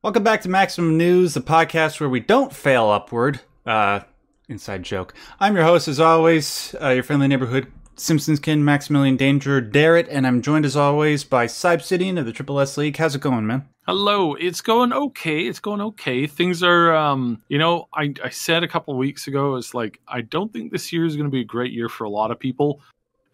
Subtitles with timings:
[0.00, 3.40] Welcome back to Maximum News, the podcast where we don't fail upward.
[3.66, 4.02] Uh,
[4.48, 5.12] inside joke.
[5.40, 10.24] I'm your host, as always, uh, your friendly neighborhood Simpsons kin, Maximilian Danger, Derrat, and
[10.24, 12.96] I'm joined as always by Sybsidian of the Triple S League.
[12.96, 13.68] How's it going, man?
[13.88, 15.48] Hello, it's going okay.
[15.48, 16.28] It's going okay.
[16.28, 20.20] Things are, um, you know, I, I said a couple weeks ago, it's like, I
[20.20, 22.38] don't think this year is going to be a great year for a lot of
[22.38, 22.80] people.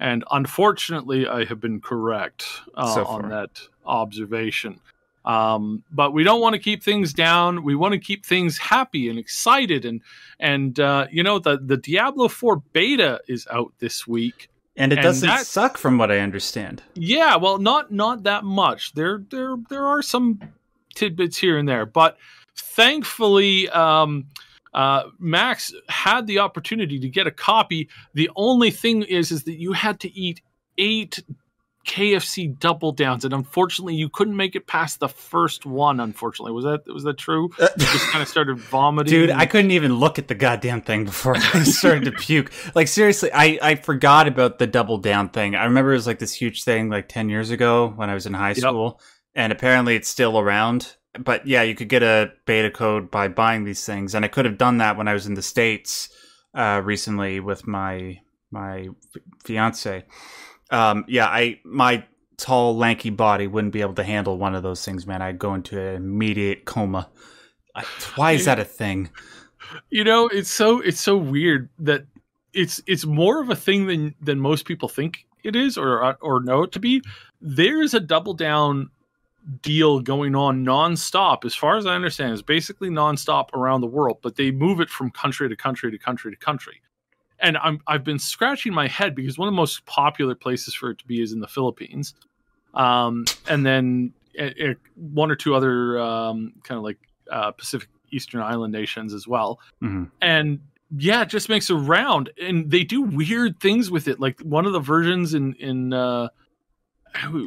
[0.01, 3.51] And unfortunately, I have been correct uh, So on that
[3.85, 4.81] observation.
[5.25, 7.65] Um, but we don't want to keep things down.
[7.65, 9.85] We want to keep things happy and excited.
[9.85, 10.01] And
[10.39, 14.49] and uh, you know the the Diablo Four beta is out this week.
[14.77, 16.83] And it And doesn't that- suck, from what I understand.
[16.95, 18.93] Yeah, well, not not that much.
[18.95, 20.41] There there there are some
[20.95, 22.19] tidbits here and there, but
[22.57, 24.27] thankfully, um,
[24.75, 27.89] uh, Max had the opportunity to get a copy.
[28.15, 30.41] The only thing is, is that you had to eat
[30.77, 31.23] eight
[31.85, 36.01] KFC double downs, and unfortunately, you couldn't make it past the first one.
[36.01, 37.51] Unfortunately, was that was that true?
[37.59, 39.11] You just kind of started vomiting.
[39.11, 42.51] Dude, I couldn't even look at the goddamn thing before I started to puke.
[42.75, 45.55] Like seriously, I, I forgot about the double down thing.
[45.55, 48.27] I remember it was like this huge thing like ten years ago when I was
[48.27, 48.59] in high Yep.
[48.59, 49.01] school,
[49.35, 50.97] and apparently it's still around.
[51.19, 54.47] But yeah, you could get a beta code by buying these things, and I could
[54.47, 56.09] have done that when I was in the states
[56.55, 58.89] uh, recently with my my
[59.45, 60.05] fiance.
[60.75, 62.05] Um, yeah, I my
[62.37, 65.23] tall lanky body wouldn't be able to handle one of those things, man.
[65.23, 67.09] I'd go into an immediate coma.
[67.75, 67.85] I,
[68.17, 69.11] why is that a thing?
[69.91, 72.05] you know it's so it's so weird that
[72.53, 76.43] it's it's more of a thing than than most people think it is or or
[76.43, 77.03] know it to be
[77.41, 78.91] there's a double down
[79.61, 84.19] deal going on nonstop as far as i understand it's basically nonstop around the world
[84.23, 86.81] but they move it from country to country to country to country
[87.41, 90.91] and i'm i've been scratching my head because one of the most popular places for
[90.91, 92.15] it to be is in the philippines.
[92.75, 96.99] Um and then eh, eh, one or two other um kind of like
[97.31, 99.61] uh pacific eastern island nations as well.
[99.83, 100.11] Mhm.
[100.21, 100.61] and
[100.97, 102.31] yeah it just makes a round.
[102.41, 104.21] And they do weird things with it.
[104.21, 106.29] Like one of the versions in in uh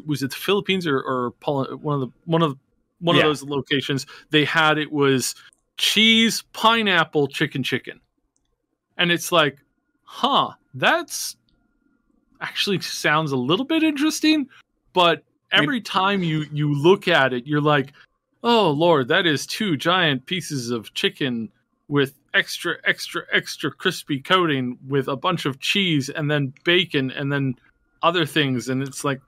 [0.05, 2.57] was it the philippines or or Pol- one of the one of the,
[2.99, 3.23] one Yeah.
[3.23, 5.35] of those locations they had it was
[5.77, 7.99] cheese pineapple chicken chicken.
[8.97, 9.59] And it's like
[10.07, 11.35] huh that's
[12.41, 14.47] actually sounds a little bit interesting
[14.93, 17.93] but every time you you look at it you're like
[18.43, 21.49] oh lord that is two giant pieces of chicken
[21.87, 27.31] with extra extra extra crispy coating with a bunch of cheese and then bacon and
[27.31, 27.53] then
[28.01, 29.19] other things and it's like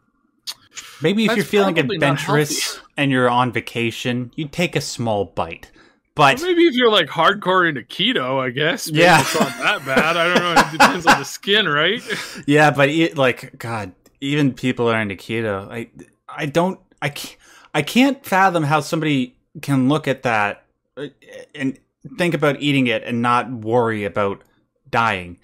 [1.02, 5.72] Maybe if you're feeling adventurous and you're on vacation, you take a small bite.
[6.20, 9.22] But maybe if you're like hardcore into keto i guess maybe Yeah.
[9.22, 12.02] it's not that bad i don't know it depends on the skin right
[12.46, 15.70] yeah, but it, like God, even people are into keto.
[15.72, 15.90] I
[16.28, 17.38] I don't I can't,
[17.74, 20.66] I can't fathom how somebody can look at that
[20.98, 21.08] uh,
[21.56, 21.80] and
[22.18, 24.44] think about eating it and not worry about
[24.90, 25.40] dying.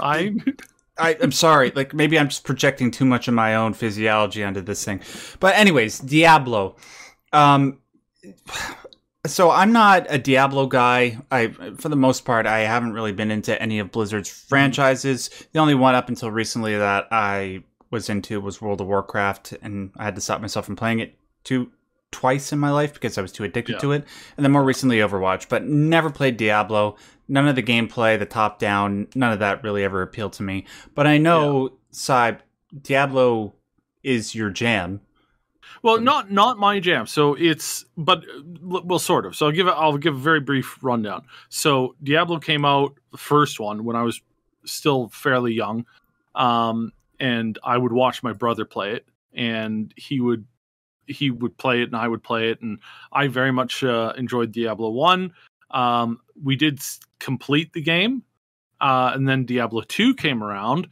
[0.00, 0.34] i
[0.98, 1.72] I, I'm sorry.
[1.74, 5.00] Like maybe I'm just projecting too much of my own physiology onto this thing.
[5.40, 6.76] But anyways, Diablo.
[7.34, 7.80] Um,
[9.26, 11.18] so I'm not a Diablo guy.
[11.30, 14.48] I, for the most part, I haven't really been into any of Blizzard's mm-hmm.
[14.48, 15.30] franchises.
[15.52, 19.90] The only one up until recently that I was into was World of Warcraft, and
[19.96, 21.14] I had to stop myself from playing it
[21.44, 21.70] two
[22.10, 23.78] twice in my life because I was too addicted Yeah.
[23.80, 24.04] to it.
[24.36, 25.48] And then more recently, Overwatch.
[25.48, 26.96] But never played Diablo.
[27.28, 30.64] None of the gameplay, the top down, none of that really ever appealed to me.
[30.94, 32.38] But I know, Syb,
[32.82, 33.54] Diablo
[34.02, 35.00] is your jam.
[35.82, 37.06] Well, not not my jam.
[37.06, 38.24] So it's but
[38.62, 39.36] well, sort of.
[39.36, 39.74] So I'll give it.
[39.76, 41.24] I'll give a very brief rundown.
[41.48, 44.20] So Diablo came out the first one when I was
[44.64, 45.86] still fairly young,
[46.34, 50.44] um, and I would watch my brother play it, and he would
[51.06, 52.78] he would play it, and I would play it, and
[53.12, 55.32] I very much uh, enjoyed Diablo one.
[55.70, 56.80] Um, we did
[57.18, 58.22] complete the game,
[58.80, 60.88] uh, and then Diablo two came around,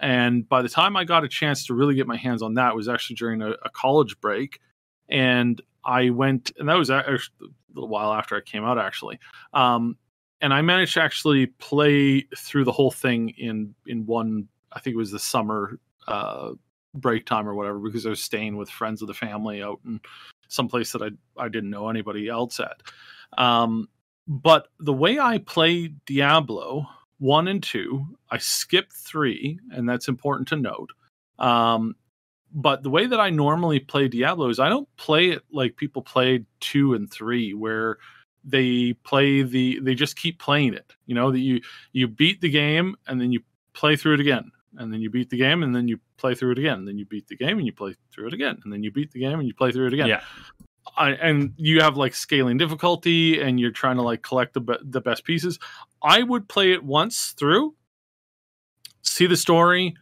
[0.00, 2.74] and by the time I got a chance to really get my hands on that,
[2.74, 4.60] was actually during a, a college break.
[5.08, 8.78] And I went, and that was a- actually a little while after I came out,
[8.78, 9.18] actually.
[9.54, 9.96] Um,
[10.40, 14.48] and I managed to actually play through the whole thing in in one.
[14.72, 16.50] I think it was the summer uh,
[16.94, 20.00] break time or whatever, because I was staying with friends of the family out in
[20.48, 22.82] some place that I I didn't know anybody else at.
[23.36, 23.88] Um,
[24.28, 26.86] but the way I play Diablo
[27.18, 30.90] one and two, I skipped three, and that's important to note.
[31.38, 31.96] Um,
[32.52, 36.02] but the way that I normally play Diablo is I don't play it like people
[36.02, 37.98] play two and three, where
[38.44, 40.94] they play the they just keep playing it.
[41.06, 41.60] You know that you
[41.92, 43.40] you beat the game and then you
[43.74, 46.52] play through it again, and then you beat the game and then you play through
[46.52, 48.72] it again, and then you beat the game and you play through it again, and
[48.72, 50.08] then you beat the game and you play through it again.
[50.08, 50.22] Yeah.
[50.96, 54.78] I, and you have like scaling difficulty and you're trying to like collect the be-
[54.82, 55.58] the best pieces.
[56.02, 57.74] I would play it once through,
[59.02, 59.94] see the story.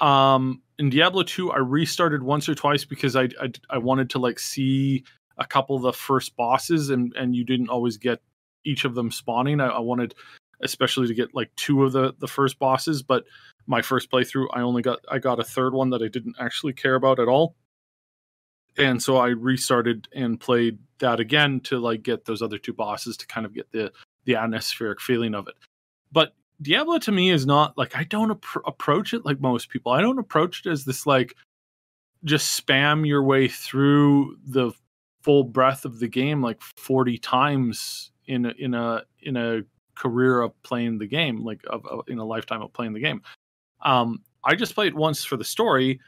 [0.00, 4.18] Um, in Diablo 2, I restarted once or twice because I, I I wanted to
[4.18, 5.04] like see
[5.38, 8.20] a couple of the first bosses and and you didn't always get
[8.64, 9.60] each of them spawning.
[9.60, 10.14] I, I wanted
[10.60, 13.24] especially to get like two of the the first bosses, but
[13.66, 16.72] my first playthrough I only got I got a third one that I didn't actually
[16.72, 17.54] care about at all.
[18.76, 23.16] And so I restarted and played that again to like get those other two bosses
[23.18, 23.92] to kind of get the
[24.24, 25.54] the atmospheric feeling of it.
[26.12, 29.92] But Diablo to me is not like I don't ap- approach it like most people.
[29.92, 31.36] I don't approach it as this like
[32.24, 34.72] just spam your way through the
[35.22, 39.62] full breadth of the game like 40 times in a, in a in a
[39.94, 43.22] career of playing the game like of, of in a lifetime of playing the game.
[43.82, 46.00] Um I just play it once for the story.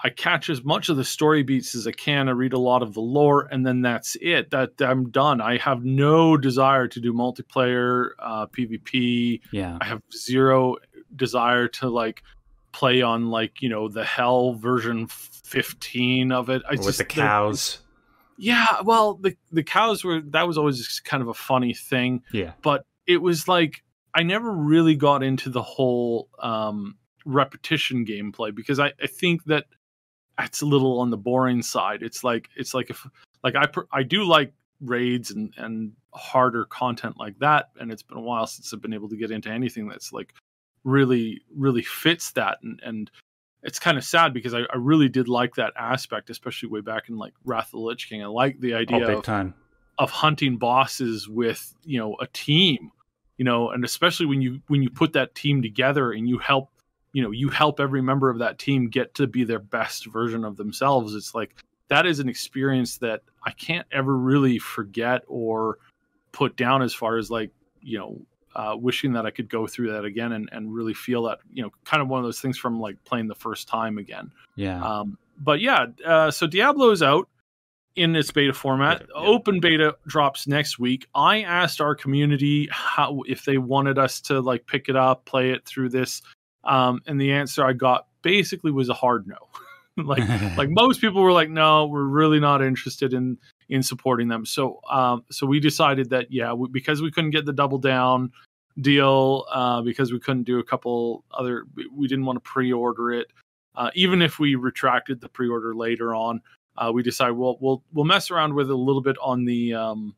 [0.00, 2.28] I catch as much of the story beats as I can.
[2.28, 4.50] I read a lot of the lore, and then that's it.
[4.50, 5.40] That I'm done.
[5.40, 9.40] I have no desire to do multiplayer uh, PvP.
[9.52, 9.78] Yeah.
[9.80, 10.76] I have zero
[11.14, 12.22] desire to like
[12.72, 16.62] play on like you know the hell version 15 of it.
[16.68, 17.80] I With just the cows.
[18.36, 22.52] yeah, well the the cows were that was always kind of a funny thing Yeah.
[22.62, 23.82] but it was like
[24.12, 29.64] I never really got into the whole um, repetition gameplay because I, I think that
[30.38, 32.02] that's a little on the boring side.
[32.02, 33.06] It's like it's like if
[33.42, 38.18] like I I do like raids and and harder content like that, and it's been
[38.18, 40.34] a while since I've been able to get into anything that's like
[40.84, 43.10] really really fits that and and
[43.62, 47.08] it's kind of sad because I, I really did like that aspect, especially way back
[47.08, 48.22] in like Wrath of the Lich King.
[48.22, 49.54] I like the Oh, idea of time.
[49.98, 52.92] of hunting bosses with you know a team
[53.38, 56.70] you know and especially when you when you put that team together and you help
[57.16, 60.44] you know you help every member of that team get to be their best version
[60.44, 61.54] of themselves it's like
[61.88, 65.78] that is an experience that i can't ever really forget or
[66.32, 68.20] put down as far as like you know
[68.54, 71.62] uh, wishing that i could go through that again and, and really feel that you
[71.62, 74.82] know kind of one of those things from like playing the first time again Yeah.
[74.84, 77.28] um, but yeah, uh, so Diablo is out
[77.94, 79.02] in its beta format.
[79.02, 79.28] Yeah, yeah.
[79.28, 81.06] Open beta drops next week.
[81.14, 85.50] I asked our community how if they wanted us to like pick it up, play
[85.50, 86.22] it through this,
[86.66, 89.36] um, and the answer I got basically was a hard no.
[89.96, 94.44] like like most people were like, no, we're really not interested in in supporting them.
[94.44, 98.32] So um, so we decided that yeah, we, because we couldn't get the double down
[98.80, 101.64] deal, uh, because we couldn't do a couple other,
[101.96, 103.28] we- didn't want to pre-order it.
[103.74, 106.40] Uh, even if we retracted the pre-order later on,
[106.78, 109.74] uh, we decided we'll we'll we'll mess around with it a little bit on the
[109.74, 110.14] um,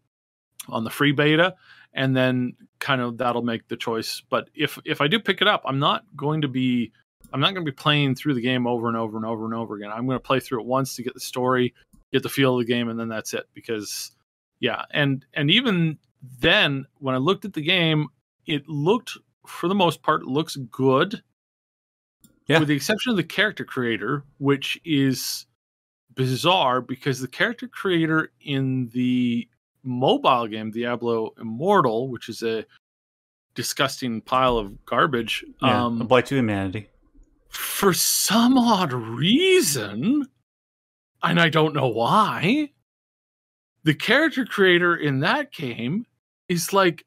[0.68, 1.54] on the free beta,
[1.98, 4.22] and then kind of that'll make the choice.
[4.30, 6.92] But if if I do pick it up, I'm not going to be
[7.32, 9.52] I'm not going to be playing through the game over and over and over and
[9.52, 9.90] over again.
[9.90, 11.74] I'm going to play through it once to get the story,
[12.12, 13.46] get the feel of the game, and then that's it.
[13.52, 14.12] Because
[14.60, 15.98] yeah, and and even
[16.40, 18.06] then, when I looked at the game,
[18.46, 21.20] it looked for the most part looks good.
[22.46, 22.60] Yeah.
[22.60, 25.46] With the exception of the character creator, which is
[26.14, 29.48] bizarre because the character creator in the
[29.88, 32.64] mobile game Diablo Immortal, which is a
[33.54, 35.86] disgusting pile of garbage, yeah.
[35.86, 36.88] um, a blight to humanity.
[37.48, 40.26] for some odd reason,
[41.22, 42.70] and I don't know why,
[43.82, 46.06] the character creator in that game
[46.48, 47.04] is like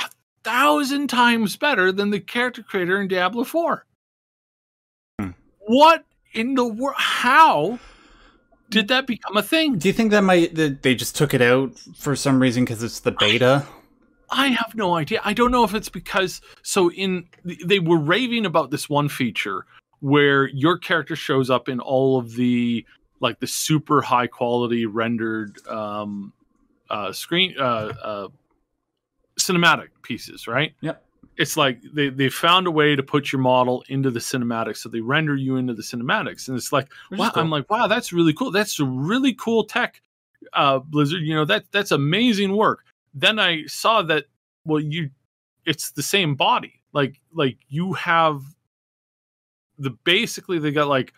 [0.00, 0.08] a
[0.42, 3.86] thousand times better than the character creator in Diablo 4.
[5.20, 5.30] Hmm.
[5.60, 6.96] What in the world?
[6.98, 7.78] How
[8.74, 9.78] did that become a thing?
[9.78, 12.82] Do you think that might that they just took it out for some reason because
[12.82, 13.64] it's the beta?
[14.30, 15.20] I have no idea.
[15.24, 19.64] I don't know if it's because so in they were raving about this one feature
[20.00, 22.84] where your character shows up in all of the
[23.20, 26.32] like the super high quality rendered um
[26.90, 28.28] uh screen uh uh
[29.38, 30.74] cinematic pieces, right?
[30.80, 31.03] Yep.
[31.36, 34.88] It's like they they found a way to put your model into the cinematics, so
[34.88, 37.42] they render you into the cinematics, and it's like Which wow, cool.
[37.42, 38.50] I'm like wow, that's really cool.
[38.50, 40.00] That's a really cool tech,
[40.52, 41.22] uh, Blizzard.
[41.22, 44.24] You know that that's amazing work then I saw that
[44.64, 45.10] well you
[45.64, 46.82] it's the same body.
[46.92, 48.42] Like like you have
[49.78, 51.14] the basically they got like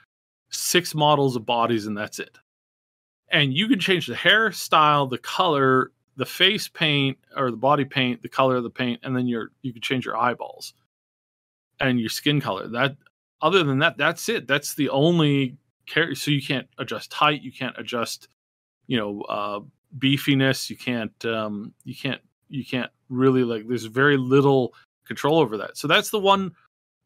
[0.50, 2.38] six models of bodies and that's it.
[3.28, 8.23] And you can change the hairstyle, the color, the face paint or the body paint,
[8.23, 10.75] the color of the paint, and then your you can change your eyeballs
[11.80, 12.68] and your skin color.
[12.68, 12.96] That
[13.42, 14.46] other than that, that's it.
[14.46, 15.56] That's the only
[15.87, 16.14] care.
[16.14, 18.28] So you can't adjust height, you can't adjust,
[18.87, 19.61] you know, uh,
[19.99, 20.70] beefiness.
[20.70, 23.66] You can't, um, you can't, you can't really like.
[23.68, 24.75] There's very little
[25.06, 25.76] control over that.
[25.76, 26.52] So that's the one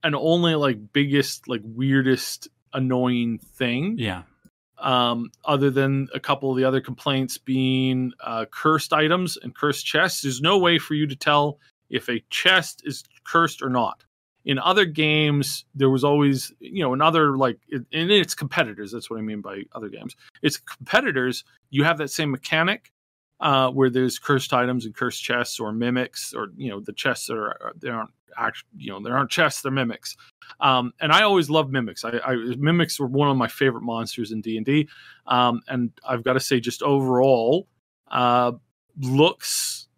[0.03, 3.97] and only like biggest, like weirdest, annoying thing.
[3.99, 4.23] Yeah.
[4.81, 9.87] Um, other than a couple of the other complaints being uh, cursed items and cursed
[9.87, 10.23] chests.
[10.23, 11.59] There's no way for you to tell
[11.89, 14.05] if a chest is cursed or not.
[14.45, 19.11] In other games, there was always, you know, in other like, in its competitors, that's
[19.11, 20.17] what I mean by other games.
[20.43, 22.91] It's competitors, you have that same mechanic
[23.41, 27.29] uh, where there's cursed items and cursed chests or mimics, or, you know, the chests
[27.29, 28.11] are, they aren't
[28.77, 30.17] you know, there aren't chests, they're mimics.
[30.61, 32.05] Um, and I always love mimics.
[32.05, 34.89] I, I, mimics were one of my favorite monsters in D and D.
[35.27, 37.69] Um, and I've got to say, just overall,
[38.11, 38.53] uh,
[39.01, 39.89] looks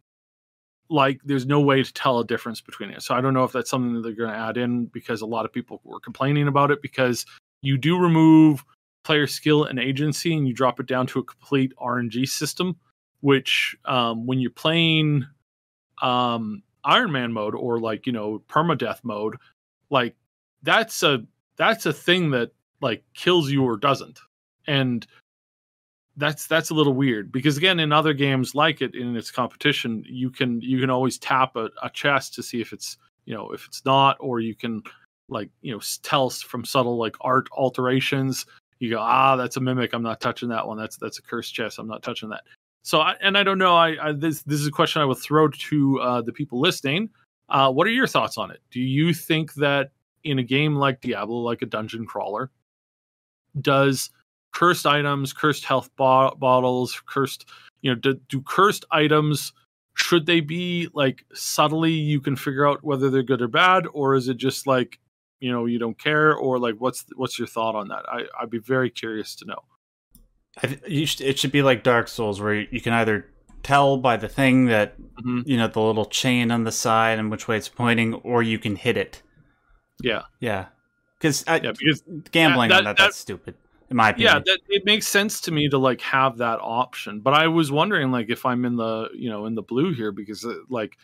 [0.88, 3.02] like there's no way to tell a difference between it.
[3.02, 5.26] So I don't know if that's something that they're going to add in because a
[5.26, 7.24] lot of people were complaining about it because
[7.62, 8.62] you do remove
[9.04, 12.76] player skill and agency and you drop it down to a complete RNG system,
[13.20, 15.26] which um, when you're playing
[16.02, 19.36] um, Iron Man mode or like you know permadeath mode,
[19.90, 20.16] like
[20.62, 21.24] that's a
[21.56, 24.18] that's a thing that like kills you or doesn't.
[24.66, 25.06] And
[26.16, 30.04] that's that's a little weird because again in other games like it in its competition
[30.06, 33.50] you can you can always tap a, a chest to see if it's you know
[33.52, 34.82] if it's not or you can
[35.30, 38.46] like you know tell from subtle like art alterations.
[38.78, 39.94] You go ah that's a mimic.
[39.94, 40.76] I'm not touching that one.
[40.76, 41.78] That's that's a cursed chest.
[41.78, 42.42] I'm not touching that
[42.82, 45.18] so I, and i don't know I, I, this this is a question i would
[45.18, 47.10] throw to uh, the people listening.
[47.48, 48.60] Uh, what are your thoughts on it?
[48.70, 49.90] Do you think that
[50.24, 52.50] in a game like Diablo, like a dungeon crawler,
[53.60, 54.10] does
[54.52, 57.46] cursed items, cursed health bo- bottles, cursed,
[57.82, 59.52] you know, do, do cursed items
[59.94, 64.14] should they be like subtly you can figure out whether they're good or bad or
[64.14, 64.98] is it just like
[65.40, 68.02] you know you don't care or like what's what's your thought on that?
[68.08, 69.58] I, i'd be very curious to know
[70.60, 73.26] should, it should be like dark souls where you can either
[73.62, 75.40] tell by the thing that mm-hmm.
[75.46, 78.58] you know the little chain on the side and which way it's pointing or you
[78.58, 79.22] can hit it
[80.02, 80.22] yeah.
[80.40, 80.66] Yeah.
[81.20, 83.54] Cause yeah, because gambling that, that, on that, that's stupid.
[83.90, 84.32] In my opinion.
[84.34, 87.20] Yeah, that, it makes sense to me to like have that option.
[87.20, 90.10] But I was wondering like if I'm in the, you know, in the blue here
[90.10, 90.96] because uh, like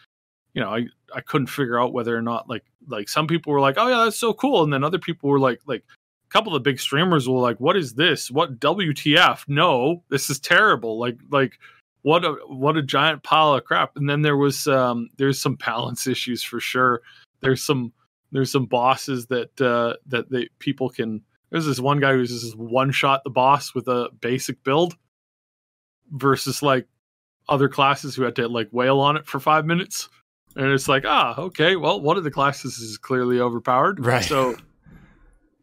[0.54, 3.60] you know, I I couldn't figure out whether or not like like some people were
[3.60, 5.84] like, "Oh yeah, that's so cool." And then other people were like like
[6.30, 8.30] couple of the big streamers were like, "What is this?
[8.30, 9.44] What WTF?
[9.48, 11.58] No, this is terrible." Like like
[12.02, 13.96] what a what a giant pile of crap.
[13.96, 17.02] And then there was um there's some balance issues for sure.
[17.40, 17.92] There's some
[18.32, 21.22] there's some bosses that uh, that they people can.
[21.50, 24.94] There's this one guy who's just one shot the boss with a basic build,
[26.12, 26.86] versus like
[27.48, 30.08] other classes who had to like wail on it for five minutes.
[30.56, 34.24] And it's like, ah, okay, well, one of the classes is clearly overpowered, right?
[34.24, 34.56] So,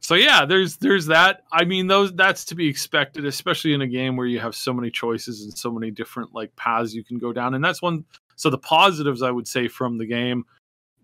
[0.06, 1.42] so yeah, there's there's that.
[1.52, 4.72] I mean, those that's to be expected, especially in a game where you have so
[4.72, 7.56] many choices and so many different like paths you can go down.
[7.56, 8.06] And that's one.
[8.36, 10.46] So the positives I would say from the game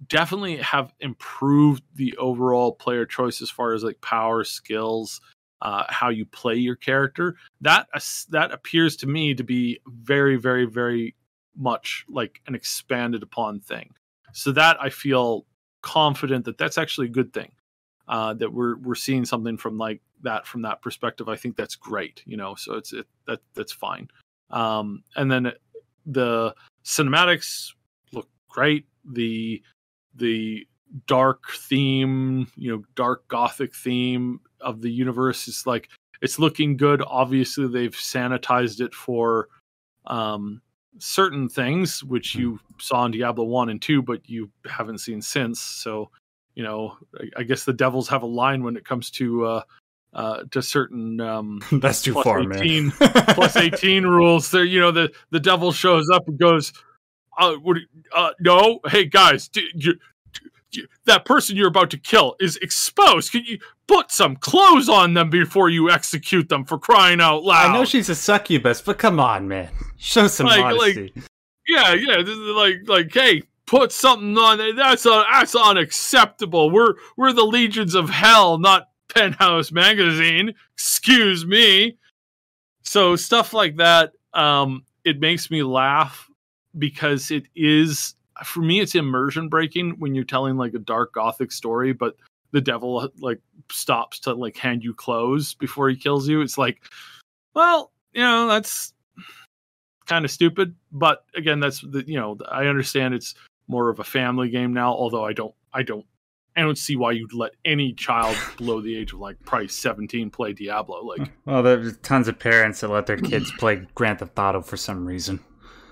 [0.08, 5.20] definitely have improved the overall player choice as far as like power, skills,
[5.64, 7.38] uh, how you play your character.
[7.62, 7.88] That
[8.30, 11.16] that appears to me to be very, very, very
[11.58, 13.96] much like an expanded upon thing.
[14.34, 15.48] So that I feel
[15.82, 17.52] confident that that's actually a good thing.
[18.12, 21.30] Uh, that we're we're seeing something from like that from that perspective.
[21.30, 22.22] I think that's great.
[22.26, 24.10] You know, so it's it that that's fine.
[24.50, 25.54] Um, and then
[26.06, 26.54] the
[26.84, 27.72] cinematics
[28.12, 28.86] look great.
[29.06, 29.64] The
[30.16, 30.68] the
[31.08, 35.88] dark theme, you know, dark gothic theme of the universe is like
[36.22, 37.02] it's looking good.
[37.08, 39.48] Obviously, they've sanitized it for
[40.06, 40.62] um,
[41.00, 42.40] certain things, which hmm.
[42.40, 45.62] you saw in Diablo one and two, but you haven't seen since.
[45.62, 46.12] So,
[46.56, 49.64] you know, I, I guess the devils have a line when it comes to uh,
[50.14, 52.94] uh, to certain um, that's too far, 18, man.
[53.00, 54.52] plus eighteen rules.
[54.52, 56.74] There, you know, the the devil shows up and goes
[57.38, 57.78] uh, what,
[58.16, 59.94] uh, no, hey guys, do, you,
[60.72, 63.32] do, that person you're about to kill is exposed.
[63.32, 67.70] Can you put some clothes on them before you execute them for crying out loud?
[67.70, 71.14] I know she's a succubus, but come on, man, show some like, modesty.
[71.16, 71.26] Like,
[71.68, 72.18] yeah, yeah,
[72.54, 74.76] like, like, hey, put something on there.
[74.76, 76.70] That's uh, that's unacceptable.
[76.72, 80.54] We're we're the legions of hell, not Penthouse magazine.
[80.74, 81.98] Excuse me.
[82.84, 86.30] So stuff like that, um, it makes me laugh
[86.78, 91.52] because it is for me it's immersion breaking when you're telling like a dark gothic
[91.52, 92.16] story but
[92.52, 93.40] the devil like
[93.70, 96.82] stops to like hand you clothes before he kills you it's like
[97.54, 98.94] well you know that's
[100.06, 103.36] kind of stupid but again that's the you know i understand it's
[103.72, 106.06] more of a family game now although i don't i don't
[106.56, 110.30] I don't see why you'd let any child below the age of like probably 17
[110.30, 111.04] play Diablo.
[111.04, 114.78] Like, well, there's tons of parents that let their kids play Grand Theft Auto for
[114.78, 115.40] some reason.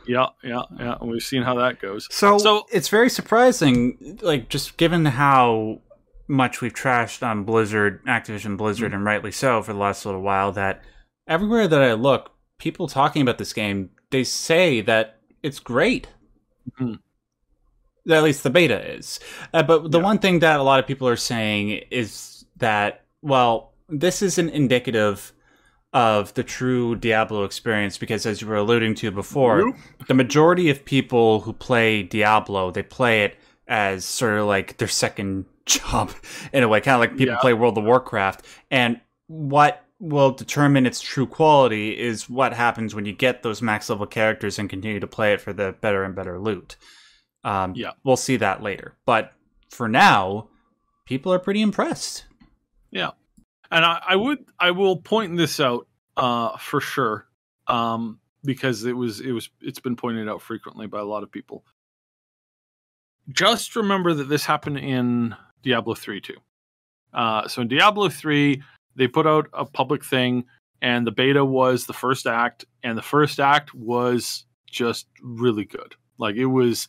[0.07, 0.98] Yeah, yeah, yeah.
[1.00, 2.07] And we've seen how that goes.
[2.12, 5.81] So, so it's very surprising, like just given how
[6.27, 8.95] much we've trashed on Blizzard, Activision Blizzard, mm-hmm.
[8.95, 10.81] and rightly so for the last little while, that
[11.27, 16.07] everywhere that I look, people talking about this game, they say that it's great.
[16.79, 17.00] Mhm.
[18.09, 19.19] At least the beta is.
[19.53, 20.03] Uh, but the Yeah.
[20.03, 25.31] one thing that a lot of people are saying is that, well, this isn't indicative
[25.93, 29.75] of the true Diablo experience because, as you were alluding to before, Nope.
[30.07, 33.35] the majority of people who play Diablo, they play it
[33.67, 36.11] as sort of like their second job
[36.53, 37.39] in a way, kind of like people Yeah.
[37.41, 38.45] play World of Warcraft.
[38.71, 43.89] And what will determine its true quality is what happens when you get those max
[43.89, 46.77] level characters and continue to play it for the better and better loot.
[47.43, 47.91] Um, Yeah.
[48.03, 48.96] we'll see that later.
[49.05, 49.34] But
[49.69, 50.50] for now,
[51.05, 52.25] people are pretty impressed.
[52.91, 53.12] Yeah,
[53.72, 57.27] and I, I would I will point this out uh, for sure
[57.67, 61.31] um, because it was it was it's been pointed out frequently by a lot of
[61.31, 61.63] people.
[63.31, 66.38] Just remember that this happened in Diablo three too.
[67.13, 68.62] Uh, so in Diablo three,
[68.96, 70.43] they put out a public thing,
[70.81, 75.96] and the beta was the first act, and the first act was just really good.
[76.17, 76.88] Like it was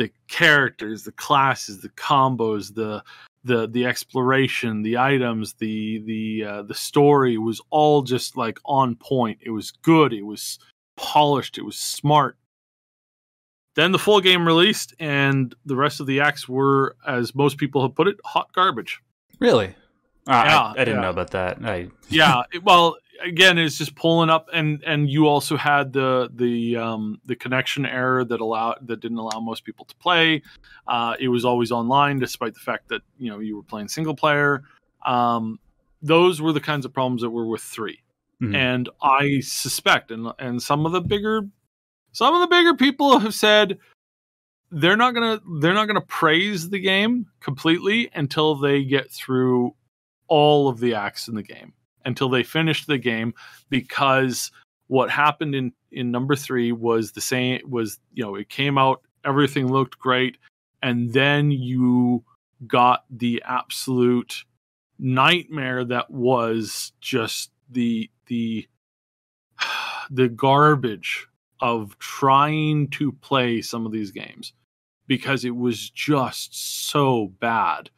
[0.00, 3.02] the characters, the classes, the combos, the
[3.44, 8.96] the the exploration, the items, the the uh, the story was all just like on
[8.96, 9.38] point.
[9.42, 10.12] It was good.
[10.14, 10.58] It was
[10.96, 11.58] polished.
[11.58, 12.36] It was smart.
[13.76, 17.82] Then the full game released, and the rest of the acts were, as most people
[17.82, 19.00] have put it, hot garbage.
[19.38, 19.68] Really?
[20.28, 21.00] Uh, I- Yeah, I, didn't yeah.
[21.02, 21.58] know about that.
[21.64, 26.30] I, Yeah, it- well, again, it's just pulling up, and and you also had the
[26.34, 30.42] the um, the connection error that allowed that didn't allow most people to play.
[30.86, 34.14] Uh, it was always online, despite the fact that you know you were playing single
[34.14, 34.62] player.
[35.04, 35.58] Um,
[36.02, 38.02] those were the kinds of problems that were with three,
[38.42, 38.54] Mhm.
[38.54, 41.42] and I suspect, and and some of the bigger,
[42.12, 43.78] some of the bigger people have said
[44.70, 49.74] they're not gonna they're not gonna praise the game completely until they get through
[50.28, 51.72] all of the acts in the game
[52.04, 53.34] until they finished the game
[53.68, 54.50] because
[54.88, 59.02] what happened in in number 3 was the same was you know it came out
[59.24, 60.36] everything looked great
[60.82, 62.24] and then you
[62.66, 64.44] got the absolute
[64.98, 68.66] nightmare that was just the the
[70.10, 71.26] the garbage
[71.60, 74.52] of trying to play some of these games
[75.06, 77.90] because it was just so bad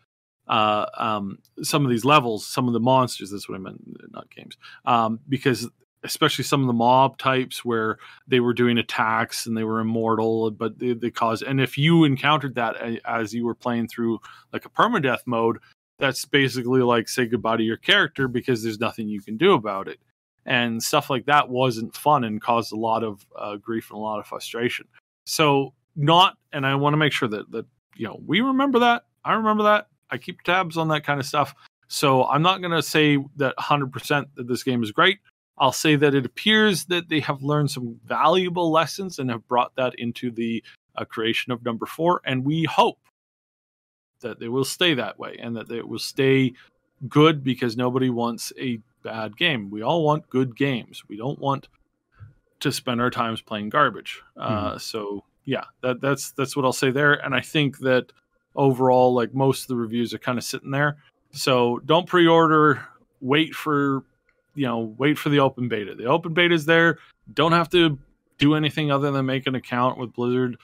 [0.53, 3.31] uh, um, some of these levels, some of the monsters.
[3.31, 3.81] That's what I meant,
[4.13, 4.59] not games.
[4.85, 5.67] Um, because
[6.05, 7.97] especially some of the mob types where
[8.29, 11.43] they were doing attacks and they were immortal, but they, they caused.
[11.43, 14.21] And if you encountered that as you were playing through
[14.53, 15.59] like a permadeath mode,
[15.99, 19.89] that's basically like say goodbye to your character because there's nothing you can do about
[19.89, 20.01] it.
[20.45, 24.03] And stuff like that wasn't fun and caused a lot of uh, grief and a
[24.03, 24.87] lot of frustration.
[25.25, 27.65] So not, and I want to make sure that that
[27.97, 29.05] you know we remember that.
[29.25, 29.87] I remember that.
[30.13, 31.55] I keep tabs on that kind of stuff.
[31.89, 35.19] So I'm not going to say that 100% that this game is great.
[35.59, 39.75] I'll say that it appears that they have learned some valuable lessons and have brought
[39.77, 40.63] that into the
[40.97, 42.21] uh, creation of number four.
[42.25, 42.99] And we hope
[44.21, 46.53] that they will stay that way and that it will stay
[47.09, 49.71] good because nobody wants a bad game.
[49.71, 51.03] We all want good games.
[51.09, 51.69] We don't want
[52.61, 54.23] to spend our times playing garbage.
[54.37, 57.15] Uh, so yeah, that, that's that's what I'll say there.
[57.15, 58.13] And I think that
[58.55, 60.97] overall, like most of the reviews are kind of sitting there.
[61.33, 62.87] So don't pre-order.
[63.21, 64.05] Wait for
[64.55, 65.95] you know wait for the open beta.
[65.95, 66.99] The open beta is there.
[67.33, 67.99] Don't have to
[68.39, 70.59] do anything other than make an account with Blizzard.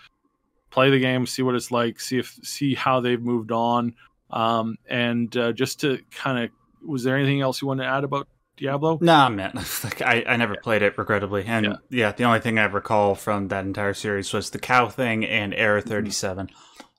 [0.70, 3.94] Play the game, see what it's like, see if see how they've moved on.
[4.30, 6.50] Um, and uh, just to kind of,
[6.86, 8.98] was there anything else you want to add about Diablo?
[9.00, 9.52] Nah, man.
[9.82, 11.44] Like I, I never played it, regrettably.
[11.46, 11.76] And yeah.
[11.88, 12.12] Yeah.
[12.12, 15.80] the only thing I recall from that entire series was the cow thing and Error
[15.80, 16.50] 37.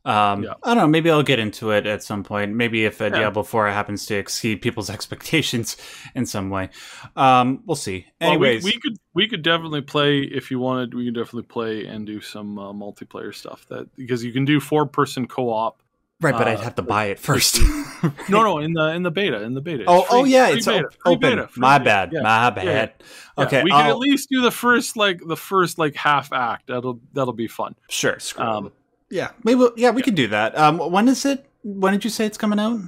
[0.09, 0.53] Um, Yeah.
[0.63, 0.87] I don't know.
[0.87, 2.53] Maybe I'll get into it at some point.
[2.53, 3.09] Maybe if uh, Yeah.
[3.11, 5.77] Diablo 4 happens to exceed people's expectations
[6.15, 6.69] in some way.
[7.15, 8.07] Um, we'll see.
[8.19, 10.93] Well, we- Anyways, we, could we could definitely play if you wanted.
[10.93, 14.59] We could definitely play and do some uh, multiplayer stuff that because you can do
[14.59, 15.81] four person co op.
[16.21, 17.59] right, but uh, I'd have to buy it first.
[18.29, 19.83] No, no, in the in the beta, in the beta.
[19.85, 21.19] Oh, It's oh yeah, it's beta, open.
[21.19, 21.83] beta, My beta.
[21.85, 22.13] bad.
[22.13, 22.21] Yeah.
[22.21, 22.93] My bad.
[23.37, 23.43] yeah.
[23.43, 26.67] Okay, we can I'll- at least do the first like the first like half act.
[26.67, 27.75] That'll that'll be fun.
[27.89, 28.17] Sure.
[28.19, 28.73] Screw Um, it.
[29.09, 29.55] Yeah, maybe.
[29.59, 30.57] we'll- Yeah, we could do that.
[30.57, 31.45] Um, when is it?
[31.63, 32.79] When did you say it's coming out?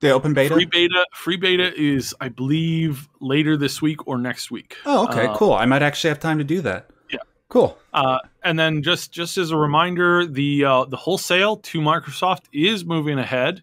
[0.00, 0.54] The open beta.
[0.54, 4.76] Free beta, free beta is I believe later this week or next week.
[4.86, 5.52] Oh, okay, Uh, cool.
[5.54, 6.88] I might actually have time to do that.
[7.10, 7.18] Yeah.
[7.48, 7.76] Cool.
[7.92, 12.84] Uh, and then just just as a reminder, the uh, the wholesale to Microsoft is
[12.84, 13.62] moving ahead,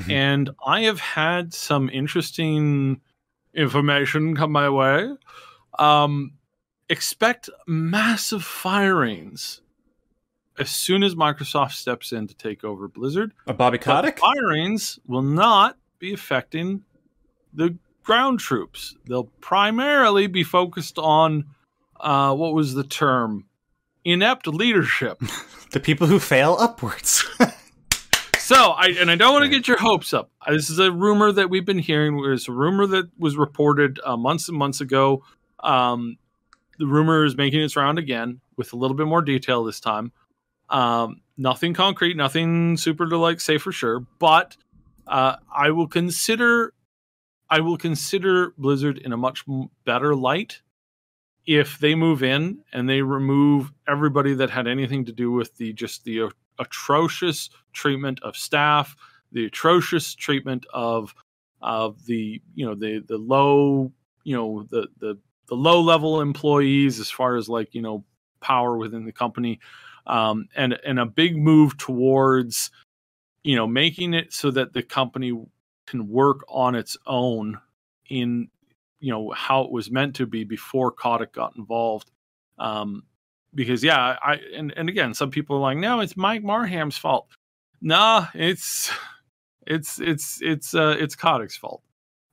[0.00, 0.10] Mhm.
[0.12, 3.00] and I have had some interesting
[3.54, 5.10] information come my way.
[5.78, 6.32] Um,
[6.88, 9.60] expect massive firings
[10.58, 13.32] as soon as Microsoft steps in to take over Blizzard.
[13.46, 14.18] A Bobby Kotick?
[14.18, 16.82] firings will not be affecting
[17.52, 18.96] the ground troops.
[19.06, 21.46] They'll primarily be focused on
[22.00, 23.46] uh, what was the term?
[24.04, 25.20] Inept leadership.
[25.72, 27.24] the people who fail upwards.
[28.38, 30.30] so, I and I don't want to get your hopes up.
[30.48, 32.18] This is a rumor that we've been hearing.
[32.32, 35.24] It's a rumor that was reported uh, months and months ago.
[35.60, 36.16] Um,
[36.78, 40.12] the rumor is making its round again with a little bit more detail this time.
[40.70, 44.56] Um, nothing concrete, nothing super to like say for sure, but
[45.06, 46.74] uh, I will consider
[47.50, 49.44] I will consider Blizzard in a much
[49.84, 50.60] better light
[51.46, 55.72] if they move in and they remove everybody that had anything to do with the
[55.72, 58.94] just the atrocious treatment of staff,
[59.32, 61.14] the atrocious treatment of
[61.60, 63.90] of the you know the the low
[64.24, 68.04] you know the the the low level employees as far as like you know
[68.40, 69.58] power within the company
[70.08, 72.70] um, and and a big move towards
[73.44, 75.32] you know making it so that the company
[75.86, 77.58] can work on its own
[78.08, 78.48] in
[79.00, 82.10] you know how it was meant to be before Kotick got involved.
[82.58, 83.04] Um,
[83.54, 87.28] because yeah, I and, and again, some people are like, no, it's Mike Morhaime's fault.
[87.80, 88.90] Nah, it's
[89.66, 91.82] it's it's it's uh it's Kotick's fault.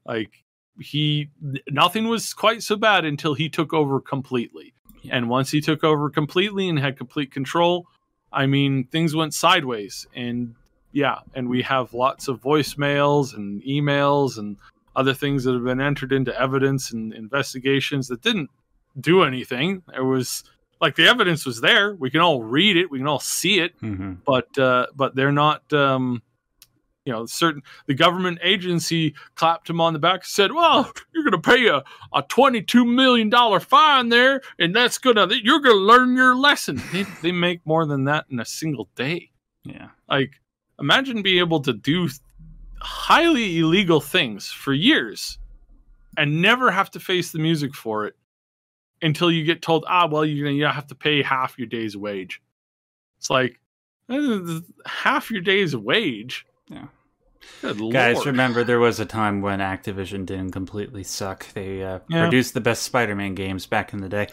[0.05, 0.43] Like
[0.79, 1.29] he
[1.69, 4.74] nothing was quite so bad until he took over completely.
[5.11, 7.87] And once he took over completely and had complete control,
[8.31, 10.07] I mean, things went sideways.
[10.15, 10.55] And
[10.91, 14.57] yeah, and we have lots of voicemails and emails and
[14.95, 18.49] other things that have been entered into evidence and investigations that didn't
[18.99, 19.83] do anything.
[19.95, 20.43] It was
[20.81, 21.95] like the evidence was there.
[21.95, 22.89] We can all read it.
[22.89, 23.79] We can all see it.
[23.81, 24.13] Mm-hmm.
[24.25, 25.71] But uh, but they're not.
[25.73, 26.21] Um,
[27.05, 31.23] you know, certain the government agency clapped him on the back and said, "Well, you're
[31.23, 35.61] going to pay a, a twenty two million dollar fine there, and that's gonna you're
[35.61, 39.29] going to learn your lesson." They, they make more than that in a single day.
[39.63, 40.31] Yeah, like
[40.79, 42.09] imagine being able to do
[42.81, 45.37] highly illegal things for years
[46.17, 48.15] and never have to face the music for it
[49.01, 52.41] until you get told, ah, well, you're gonna have to pay half your day's wage.
[53.19, 53.59] It's like
[54.09, 56.45] eh, half your day's wage.
[56.67, 56.85] Yeah.
[57.61, 58.27] Good Guys, Lord.
[58.27, 61.47] remember there was a time when Activision didn't completely suck.
[61.53, 62.23] They uh, yeah.
[62.23, 64.27] produced the best Spider-Man games back in the day.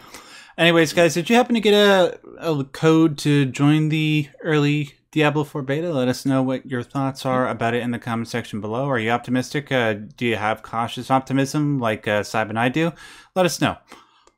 [0.57, 5.45] Anyways, guys, did you happen to get a, a code to join the early Diablo
[5.45, 5.93] 4 beta.
[5.93, 8.89] Let us know what your thoughts are about it in the comment section below.
[8.89, 9.71] Are you optimistic?
[9.71, 12.93] Uh, do you have cautious optimism like uh, Syb and I do?
[13.37, 13.77] Let us know.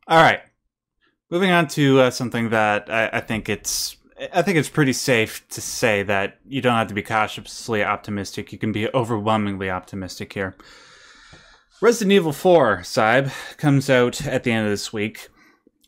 [0.09, 0.41] All right.
[1.31, 3.97] Moving on to uh, something that I, I think it's
[4.33, 8.53] I think it's pretty safe to say that you don't have to be cautiously optimistic.
[8.53, 10.57] You can be overwhelmingly optimistic here.
[11.81, 15.29] Resident Evil 4, Syb, comes out at the end of this week.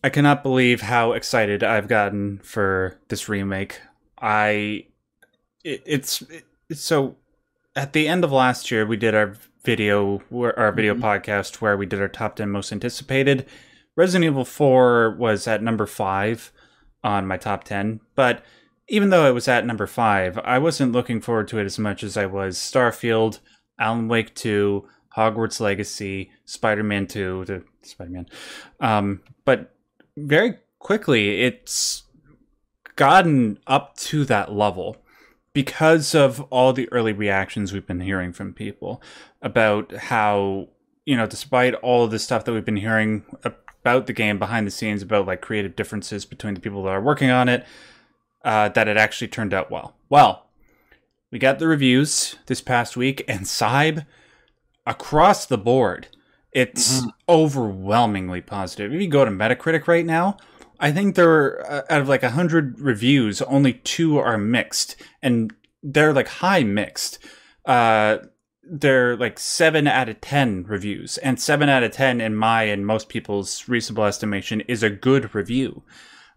[0.02, 3.80] I cannot believe how excited I've gotten for this remake.
[4.20, 4.86] I
[5.64, 7.16] it, it's it, so
[7.74, 11.04] at the end of last year we did our video our video mm-hmm.
[11.04, 13.46] podcast where we did our top 10 most anticipated.
[13.96, 16.52] Resident Evil 4 was at number 5
[17.06, 18.44] on my top 10, but
[18.88, 22.02] even though it was at number 5, I wasn't looking forward to it as much
[22.02, 23.40] as I was Starfield,
[23.78, 28.26] Alan Wake 2, Hogwarts Legacy, Spider-Man 2, the Spider-Man.
[28.80, 29.74] Um, but
[30.16, 32.04] very quickly it's
[32.96, 34.96] gotten up to that level
[35.52, 39.02] because of all the early reactions we've been hearing from people
[39.42, 40.68] about how
[41.04, 43.24] you know despite all of the stuff that we've been hearing
[43.86, 47.00] about the game behind the scenes about like creative differences between the people that are
[47.00, 47.64] working on it
[48.44, 50.46] uh, that it actually turned out well well
[51.30, 54.04] we got the reviews this past week and Syb
[54.84, 56.08] across the board
[56.50, 57.10] it's mm-hmm.
[57.28, 60.36] overwhelmingly positive if you go to metacritic right now
[60.78, 64.96] I think there are uh, out of like a hundred reviews, only two are mixed,
[65.22, 65.50] and
[65.82, 67.18] they're like high mixed.
[67.64, 68.18] Uh,
[68.68, 72.86] they're like seven out of ten reviews, and seven out of ten in my and
[72.86, 75.82] most people's reasonable estimation is a good review.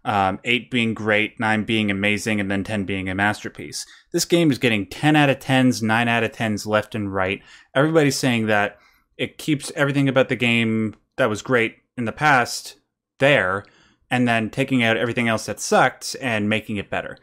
[0.04, 3.84] Um, eight being great, nine being amazing, and then ten being a masterpiece.
[4.12, 7.42] This game is getting ten out of tens, nine out of tens left and right.
[7.74, 8.78] Everybody's saying that
[9.18, 12.76] it keeps everything about the game that was great in the past
[13.18, 13.64] there
[14.10, 17.18] and then taking out everything else that sucked and making it better.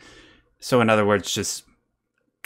[0.60, 1.64] So, in other words, just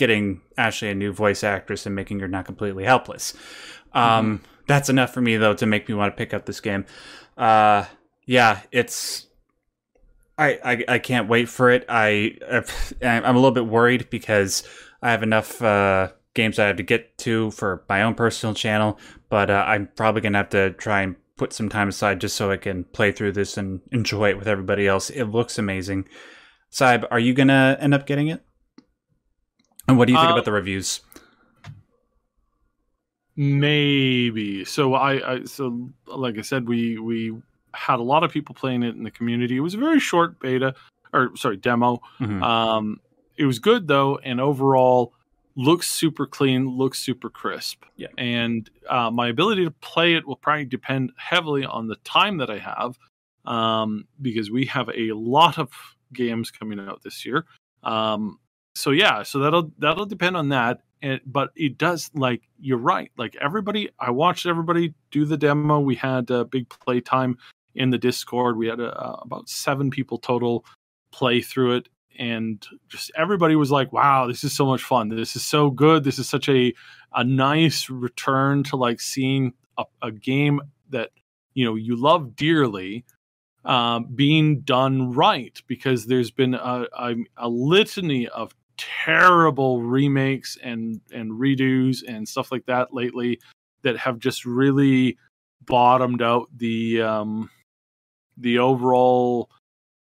[0.01, 3.35] getting Ashley a new voice actress and making her not completely helpless.
[3.93, 4.45] Um, mm-hmm.
[4.65, 6.85] That's enough for me, though, to make me want to pick up this game.
[7.37, 7.85] Uh,
[8.25, 9.27] yeah, it's.
[10.39, 11.85] I, I, I can't wait for it.
[11.87, 12.35] I
[13.03, 14.63] I'm a little bit worried because
[15.03, 18.97] I have enough uh, games I have to get to for my own personal channel,
[19.29, 22.49] but uh, I'm probably gonna have to try and put some time aside just so
[22.49, 25.11] I can play through this and enjoy it with everybody else.
[25.11, 26.07] It looks amazing.
[26.71, 28.43] Syb, are you gonna end up getting it?
[29.91, 31.01] And what do you think uh, about the reviews?
[33.36, 34.65] Maybe.
[34.65, 37.36] So I, I so like I said, we we
[37.73, 39.58] had a lot of people playing it in the community.
[39.58, 40.73] It was a very short beta
[41.13, 42.01] or sorry demo.
[42.19, 42.41] Mhm.
[42.41, 42.99] Um,
[43.38, 45.13] it was good though, and overall
[45.56, 47.84] looks super clean, looks super crisp.
[47.97, 48.08] Yeah.
[48.17, 52.49] And uh, my ability to play it will probably depend heavily on the time that
[52.49, 52.97] I have,
[53.45, 55.69] um, because we have a lot of
[56.13, 57.45] games coming out this year.
[57.84, 58.39] Um,
[58.75, 60.81] so yeah, so that'll that'll depend on that.
[61.01, 63.12] And, but it does like you're right.
[63.17, 65.79] Like everybody, I watched everybody do the demo.
[65.79, 67.38] We had a big play time
[67.75, 68.57] in the Discord.
[68.57, 70.65] We had uh about seven people total
[71.12, 75.10] play through it, and just everybody was like, "Wow, this is so much fun!
[75.10, 76.03] This is so good!
[76.03, 76.73] This is such a
[77.13, 81.10] a nice return to like seeing a, a game that
[81.53, 83.05] you know you love dearly."
[83.63, 88.55] Um, being done right because there's been a, a, a litany of
[89.06, 93.39] terrible remakes and and redos and stuff like that lately
[93.84, 95.17] that have just really
[95.65, 97.50] bottomed out the um
[98.38, 99.50] the overall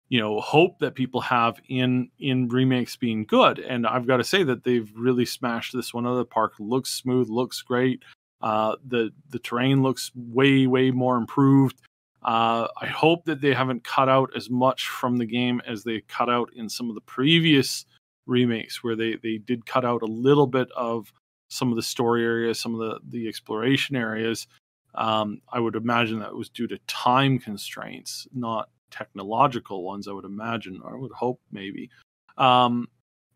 [0.10, 3.60] you know hope that people have in in remakes being good.
[3.60, 6.06] And i've got to say that they've really smashed this one.
[6.06, 8.04] Out of the park looks smooth looks great.
[8.42, 11.82] Uh the the terrain looks way way more improved.
[12.24, 16.02] Uh, I hope that they haven't cut out as much from the game as they
[16.02, 17.84] cut out in some of the previous
[18.26, 21.12] remakes, where they they did cut out a little bit of
[21.50, 24.48] some of the story areas, some of the the exploration areas.
[24.94, 30.08] Um, I would imagine that was due to time constraints, not technological ones.
[30.08, 31.90] I would imagine, or I would hope maybe.
[32.38, 32.88] Um,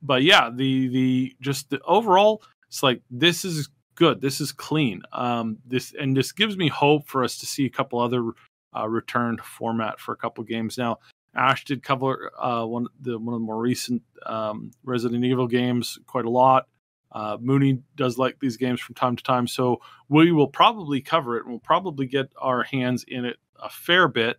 [0.01, 4.21] but yeah, the the just the overall, it's like this is good.
[4.21, 5.01] This is clean.
[5.11, 8.31] Um, this and this gives me hope for us to see a couple other
[8.77, 10.99] uh, returned format for a couple games now.
[11.35, 15.99] Ash did cover uh, one the one of the more recent um, Resident Evil games
[16.07, 16.67] quite a lot.
[17.11, 21.37] Uh, Mooney does like these games from time to time, so we will probably cover
[21.37, 24.37] it and we'll probably get our hands in it a fair bit.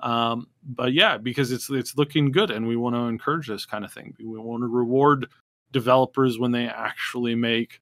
[0.00, 3.84] Um, but yeah, because it's it's looking good, and we want to encourage this kind
[3.84, 4.14] of thing.
[4.18, 5.28] We want to reward
[5.72, 7.80] developers when they actually make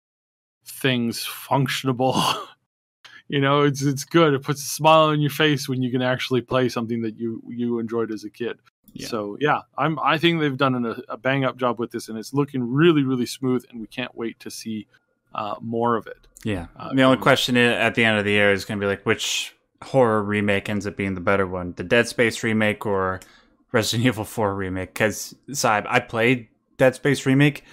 [0.65, 2.15] things functionable.
[3.31, 4.35] you know, it's it's good.
[4.35, 7.41] It puts a smile on your face when you can actually play something that you
[7.49, 8.59] you enjoyed as a kid.
[8.93, 9.07] Yeah.
[9.07, 12.19] So yeah, I'm I think they've done an, a bang up job with this, and
[12.19, 14.89] it's looking really really smooth, and we can't wait to see
[15.33, 16.27] uh, more of it.
[16.45, 16.67] Yeah.
[16.77, 19.05] Uh, the only question at the end of the year is going to be like,
[19.05, 21.75] which horror remake ends up being the better one?
[21.77, 23.21] The Dead Space remake or
[23.73, 24.95] Resident Evil 4 remake?
[24.95, 27.65] Because, Syb, I played Dead Space remake.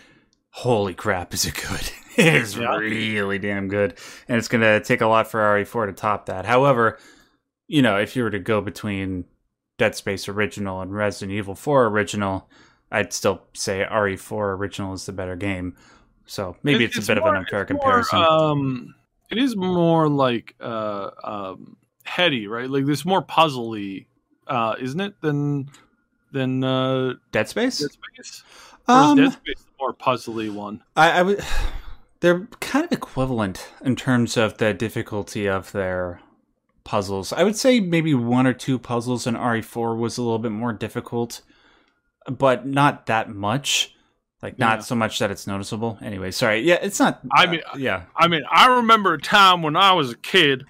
[0.51, 1.91] Holy crap, is it good?
[2.17, 2.75] it is Yeah.
[2.77, 3.97] really damn good.
[4.27, 6.45] And it's going to take a lot for RE4 to top that.
[6.45, 6.97] However,
[7.67, 9.25] you know, if you were to go between
[9.77, 12.49] Dead Space original and Resident Evil 4 original,
[12.91, 15.75] I'd still say RE4 original is the better game.
[16.25, 18.19] So maybe It- it's, a bit more- of an unfair it's more, comparison.
[18.19, 18.95] um,
[19.29, 22.69] it is more like uh, um, heady, right?
[22.69, 24.07] Like there's more puzzly,
[24.47, 25.69] uh, isn't it, than
[26.31, 27.79] than uh, Dead Space?
[27.79, 28.43] Dead Space?
[28.87, 30.81] Um, Dead Space the more puzzly one?
[30.95, 31.43] I, I would.
[32.19, 36.19] They're kind of equivalent in terms of the difficulty of their
[36.83, 37.31] puzzles.
[37.33, 40.73] I would say maybe one or two puzzles in RE4 was a little bit more
[40.73, 41.41] difficult,
[42.29, 43.93] but not that much.
[44.41, 44.83] Like not Yeah.
[44.83, 45.97] so much that it's noticeable.
[46.01, 46.61] Anyway, sorry.
[46.61, 47.21] Yeah, it's not.
[47.35, 50.63] I uh, mean, yeah, I mean, I remember a time when I was a kid,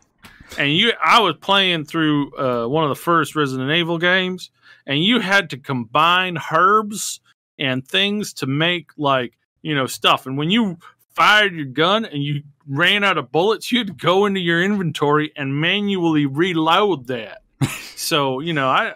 [0.58, 4.52] and you, I was playing through uh, one of the first Resident Evil games,
[4.86, 7.20] and you had to combine herbs
[7.60, 10.26] and things to make like you know stuff.
[10.26, 10.78] And when you
[11.18, 15.60] fired your gun and you ran out of bullets, you'd go into your inventory and
[15.60, 17.42] manually reload that.
[17.96, 18.94] so you know, I.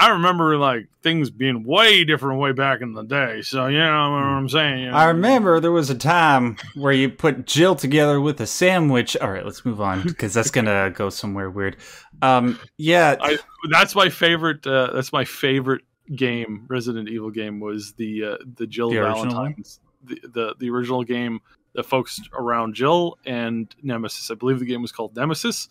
[0.00, 3.42] I remember like things being way different way back in the day.
[3.42, 4.84] So you know what I'm saying.
[4.84, 4.96] you know?
[4.96, 9.16] I remember there was a time where you put Jill together with a sandwich.
[9.16, 11.78] All right, let's move on because that's gonna go somewhere weird.
[12.22, 13.38] Um, yeah, I,
[13.70, 14.64] that's my favorite.
[14.64, 15.82] Uh, that's my favorite
[16.14, 16.66] game.
[16.68, 21.40] Resident Evil game was the uh, the Jill The Valentine's, the, the the original game
[21.74, 24.30] that focused around Jill and Nemesis.
[24.30, 25.68] I believe the game was called Nemesis.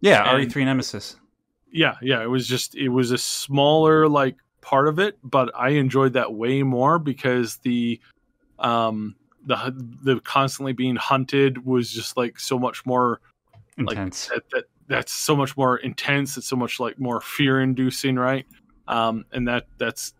[0.00, 1.16] yeah, and- RE3 Nemesis.
[1.72, 2.22] Yeah, yeah.
[2.22, 6.34] It was just it was a smaller like part of it, but I enjoyed that
[6.34, 8.00] way more because the
[8.58, 9.14] um
[9.46, 9.56] the
[10.02, 13.20] the constantly being hunted was just like so much more
[13.78, 14.26] like Intense.
[14.26, 18.44] that, that that's so much more intense it's so much like more fear inducing right
[18.88, 20.12] um and that that's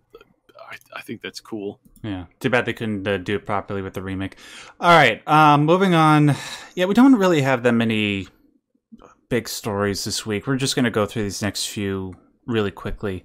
[0.71, 3.95] I, I think that's cool Yeah, too bad they couldn't uh, do it properly with
[3.95, 4.37] the remake.
[4.79, 6.35] All right, um, moving on.
[6.75, 8.29] Yeah, we don't really have that many
[9.29, 10.47] big stories this week.
[10.47, 12.15] We're just going to go through these next few
[12.47, 13.25] really quickly.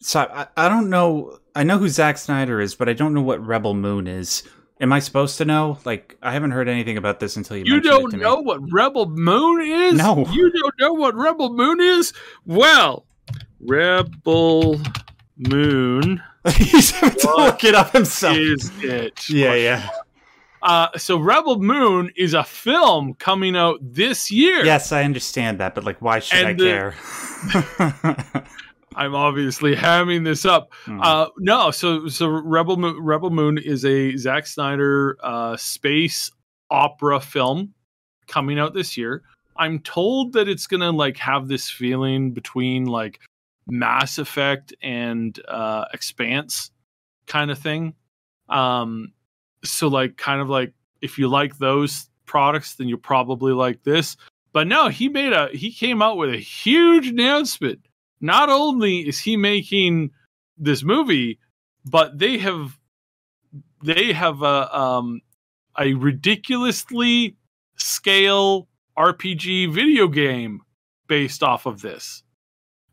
[0.00, 1.38] So I, I don't know.
[1.54, 4.42] I know who Zack Snyder is, but I don't know what Rebel Moon is.
[4.80, 5.78] Am I supposed to know?
[5.84, 7.64] Like, I haven't heard anything about this until you.
[7.66, 8.42] You mentioned don't it to know Me.
[8.44, 9.94] what Rebel Moon is?
[9.94, 10.26] No.
[10.32, 12.12] You don't know what Rebel Moon is?
[12.46, 13.06] Well,
[13.60, 14.80] Rebel
[15.36, 16.22] Moon
[16.56, 18.36] He's having to look it up himself.
[18.36, 19.24] is it.
[19.28, 19.88] Yeah, yeah.
[20.62, 24.64] Uh, so Rebel Moon is a film coming out this year.
[24.64, 26.94] Yes, I understand that, but like, why should And I the- care?
[28.94, 30.72] I'm obviously hamming this up.
[30.84, 31.00] Hmm.
[31.00, 36.30] Uh, no, so so Rebel Moon, Rebel Moon is a Zack Snyder uh, space
[36.70, 37.72] opera film
[38.26, 39.22] coming out this year.
[39.56, 43.18] I'm told that it's gonna like have this feeling between like
[43.72, 46.70] Mass Effect and uh, Expanse
[47.26, 47.94] kind of thing.
[48.50, 49.12] Um,
[49.64, 54.16] so like kind of like if you like those products, then you'll probably like this.
[54.52, 57.80] But no, he made a he came out with a huge announcement.
[58.20, 60.10] Not only is he making
[60.58, 61.38] this movie,
[61.86, 62.78] but they have
[63.82, 65.22] they have a um
[65.78, 67.36] a ridiculously
[67.76, 70.60] scale RPG video game
[71.06, 72.22] based off of this.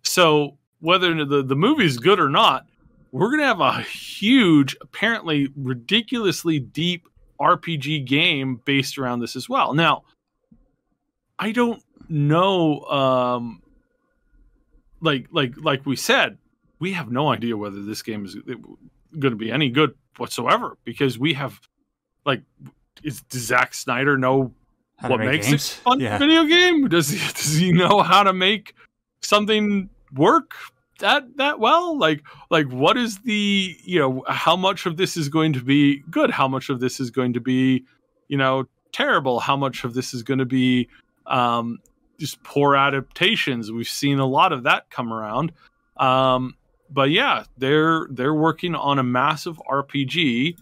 [0.04, 2.66] So whether the the movie's good or not,
[3.12, 7.08] we're gonna have a huge, apparently ridiculously deep
[7.40, 9.74] RPG game based around this as well.
[9.74, 10.04] Now,
[11.38, 13.62] I don't know um
[15.02, 16.38] like like like we said,
[16.80, 21.18] we have no idea whether this game is going to be any good whatsoever because
[21.18, 21.60] we have
[22.26, 22.42] like
[23.04, 24.54] is does Zack Snyder know
[25.08, 25.78] what make makes games?
[25.80, 26.18] a fun Yeah.
[26.18, 26.90] video game?
[26.90, 28.74] Does he does he know how to make
[29.22, 30.54] something work
[31.00, 31.98] that that well?
[31.98, 36.00] Like like what is the you know how much of this is going to be
[36.10, 36.30] good?
[36.30, 37.86] How much of this is going to be
[38.28, 39.40] you know terrible?
[39.40, 40.88] How much of this is going to be
[41.26, 41.80] um,
[42.20, 43.72] just poor adaptations?
[43.72, 45.52] We've seen a lot of that come around.
[45.98, 46.56] Um,
[46.90, 50.58] but yeah, they're they're working on a massive RPG,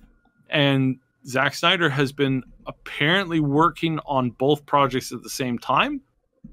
[0.49, 6.01] and Zack Snyder has been apparently working on both projects at the same time,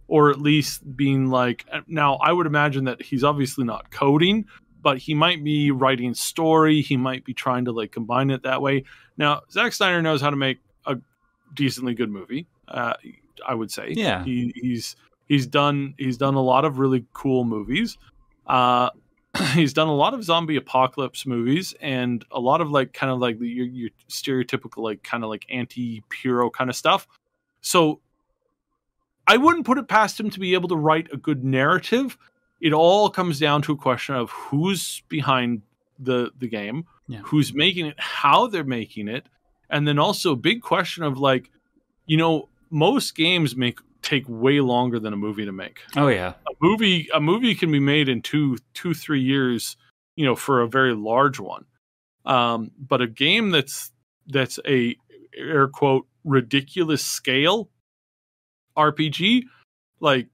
[0.08, 1.66] or at least being like.
[1.86, 4.46] Now, I would imagine that he's obviously not coding,
[4.82, 6.80] but he might be writing story.
[6.82, 8.84] He might be trying to like combine it that way.
[9.16, 10.96] Now, Zack Snyder knows how to make a
[11.54, 12.46] decently good movie.
[12.68, 12.94] Uh,
[13.46, 13.92] I would say.
[13.96, 14.24] Yeah.
[14.24, 17.98] He, he's he's done he's done a lot of really cool movies.
[18.46, 18.90] Uh,
[19.54, 23.18] he's done a lot of zombie apocalypse movies and a lot of like kind of
[23.18, 27.08] like the, your, your stereotypical like kind of like anti-hero kind of stuff.
[27.60, 28.00] So
[29.26, 32.18] I wouldn't put it past him to be able to write a good narrative.
[32.60, 35.62] It all comes down to a question of who's behind
[35.98, 37.20] the the game, Yeah.
[37.24, 39.26] who's making it, how they're making it,
[39.70, 41.50] and then also a big question of like,
[42.06, 46.34] you know, most games make take way longer than a movie to make Oh yeah.
[46.46, 49.76] a movie a movie can be made in two two three years
[50.16, 51.64] you know for a very large one
[52.26, 53.92] um but a game that's
[54.26, 54.94] that's a
[55.34, 57.70] air quote ridiculous scale
[58.76, 59.44] rpg
[60.00, 60.28] like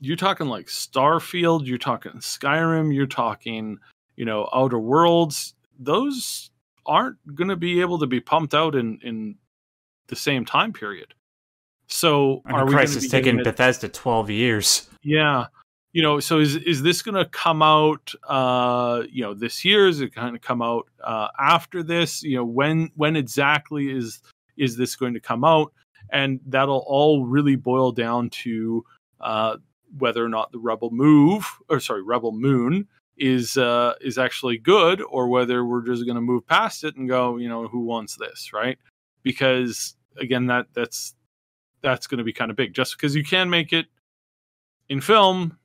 [0.00, 3.78] you're talking like starfield you're talking skyrim you're talking
[4.16, 6.50] you know outer worlds those
[6.86, 9.36] aren't going to be able to be pumped out in in
[10.08, 11.14] the same time period
[11.86, 14.88] so I are mean, we Christ, it's taken Bethesda twelve years.
[15.02, 15.46] yeah.
[15.92, 19.86] You know, so is is this going to come out uh, you know, this year
[19.86, 22.22] is it going to come out uh after this?
[22.22, 24.20] You know, when when exactly is
[24.56, 25.72] is this going to come out?
[26.14, 28.84] And that'll all really boil down to
[29.20, 29.56] uh
[29.98, 35.02] whether or not the Rebel move or sorry, Rebel Moon is uh is actually good
[35.02, 38.16] or whether we're just going to move past it and go, you know, who wants
[38.16, 38.78] this, right?
[39.22, 41.14] Because again, that that's
[41.82, 42.74] that's going to be kind of big.
[42.74, 43.86] Just because you can make it
[44.88, 45.58] in film,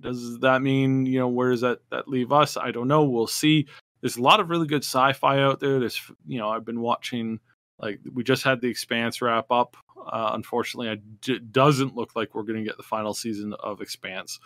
[0.00, 2.56] does that mean you know where does that that leave us?
[2.56, 3.04] I don't know.
[3.04, 3.66] We'll see.
[4.00, 5.78] There's a lot of really good sci-fi out there.
[5.78, 7.40] There's you know I've been watching
[7.78, 9.76] like we just had the Expanse wrap up.
[10.06, 13.80] Uh, unfortunately, it d- doesn't look like we're going to get the final season of
[13.80, 14.38] Expanse.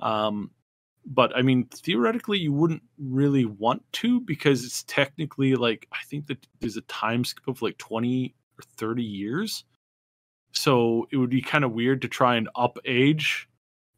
[0.00, 0.50] Um,
[1.06, 6.26] but I mean, theoretically, you wouldn't really want to because it's technically like I think
[6.28, 9.64] that there's a time skip of like 20 or 30 years.
[10.52, 13.48] So it would be kind of weird to try and up age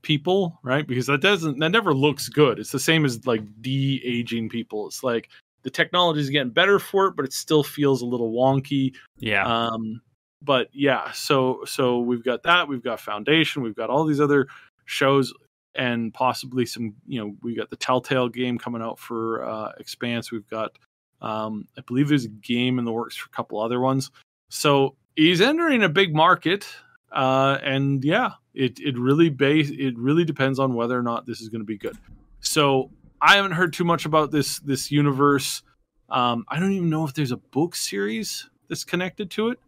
[0.02, 0.86] people right?
[0.86, 2.58] Because that doesn't that never looks good.
[2.58, 4.86] It's the same as like de-aging people.
[4.86, 5.28] It's like
[5.62, 8.94] the technology is getting better for it but it still feels a little wonky.
[9.18, 9.46] Yeah.
[9.46, 10.00] um
[10.42, 14.46] but yeah so so we've got that we've got foundation we've got all these other
[14.84, 15.32] shows
[15.74, 20.32] and possibly some you know we got the telltale game coming out for uh expanse
[20.32, 20.72] we've got
[21.20, 24.10] um i believe there's a game in the works for a couple other ones.
[24.48, 26.66] So he's entering a big market
[27.12, 31.40] uh and yeah it it really base it really depends on whether or not this
[31.40, 31.96] is going to be good.
[32.40, 35.62] So i haven't heard too much about this this universe.
[36.08, 39.58] Um, I don't even know if there's a book series that's connected to it,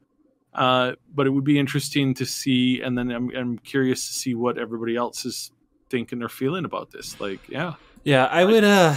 [0.55, 2.81] uh, but it would be interesting to see.
[2.81, 5.51] And then I'm, I'm curious to see what everybody else is
[5.91, 7.21] thinking or feeling about this.
[7.21, 7.75] Like, yeah,
[8.05, 8.65] Yeah, I would.
[8.65, 8.97] Uh,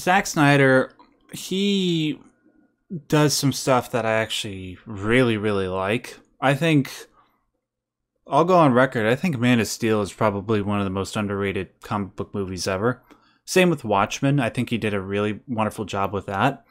[0.00, 0.92] Zack Snyder,
[1.32, 2.20] he
[3.08, 6.18] does some stuff that I actually really, really like.
[6.40, 6.90] I think
[8.26, 9.06] I'll go on record.
[9.06, 12.66] I think Man of Steel is probably one of the most underrated comic book movies
[12.66, 13.02] ever.
[13.44, 14.40] Same with Watchmen.
[14.40, 16.64] I think he did a really wonderful job with that.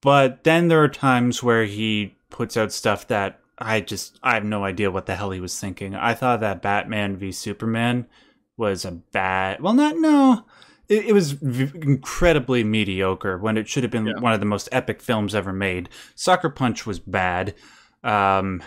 [0.00, 4.44] But then there are times where he puts out stuff that I just I have
[4.44, 5.94] no idea what the hell he was thinking.
[5.94, 8.06] I thought that Batman v Superman
[8.56, 9.60] was a bad.
[9.60, 10.44] Well, not no.
[10.88, 14.18] It, it was v- incredibly mediocre when it should have been Yeah.
[14.18, 15.88] one of the most epic films ever made.
[16.14, 17.54] Sucker Punch was bad.
[18.02, 18.62] Um,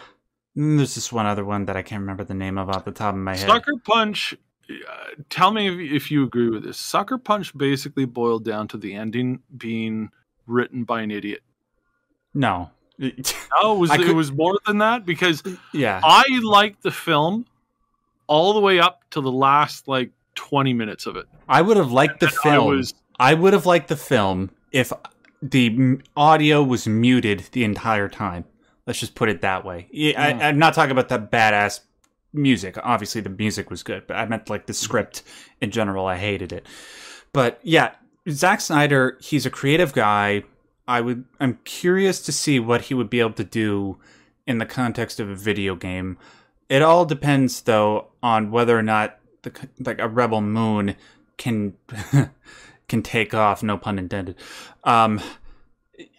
[0.56, 3.16] there's this one other one that I can't remember the name of off the top
[3.16, 3.48] of my head.
[3.50, 4.36] Sucker Punch.
[4.70, 6.78] Uh, tell me if, if you agree with this.
[6.78, 10.10] Sucker Punch basically boiled down to the ending being
[10.46, 11.41] written by an idiot.
[12.34, 12.70] No.
[13.62, 15.43] No, it was could- it was more than that because
[15.74, 16.01] yeah.
[16.04, 17.45] I liked the film
[18.28, 21.26] all the way up to the last like twenty minutes of it.
[21.47, 22.68] I would have liked the And I film.
[22.78, 24.91] was I would have liked the film if
[25.41, 28.45] the audio was muted the entire time.
[28.88, 29.88] Let's just put it that way.
[29.91, 30.22] Yeah.
[30.22, 30.41] I, hmm.
[30.41, 31.82] I'm not talking about that badass
[32.34, 32.78] music.
[32.84, 35.24] Obviously, the music was good, but I meant like the script
[35.62, 36.06] in general.
[36.06, 36.66] I hated it.
[37.34, 37.91] But yeah,
[38.30, 40.43] Zack Snyder, he's a creative guy.
[40.88, 41.26] I would.
[41.40, 43.98] I'm curious to see what he would be able to do
[44.46, 46.18] in the context of a video game.
[46.70, 50.96] It all depends, though, on whether or not the like a Rebel Moon
[51.38, 51.74] can
[52.88, 53.64] can take off.
[53.64, 54.36] No pun intended.
[54.84, 55.22] Um,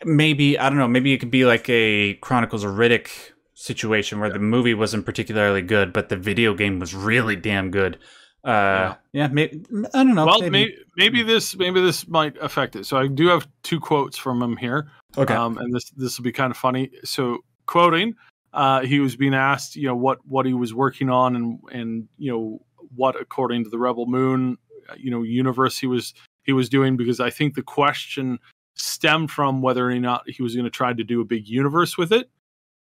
[0.04, 0.88] maybe I don't know.
[0.88, 3.08] Maybe it could be like a Chronicles of Riddick
[3.54, 7.98] situation where the movie wasn't particularly good, but the video game was really damn good.
[8.44, 9.64] Uh, yeah, maybe,
[9.94, 10.26] I don't know.
[10.26, 10.50] well, maybe.
[10.50, 10.76] maybe.
[10.96, 12.84] maybe this maybe this might affect it.
[12.84, 14.90] So I do have two quotes from him here.
[15.16, 15.32] okay.
[15.32, 16.90] um, and this this will be kind of funny.
[17.04, 18.14] So quoting,
[18.52, 22.08] uh, he was being asked, you know, what what he was working on, and and
[22.18, 22.60] you know
[22.94, 24.58] what, according to the Rebel Moon,
[24.90, 28.38] uh, you know, universe he was he was doing, because I think the question
[28.74, 31.96] stemmed from whether or not he was going to try to do a big universe
[31.96, 32.28] with it,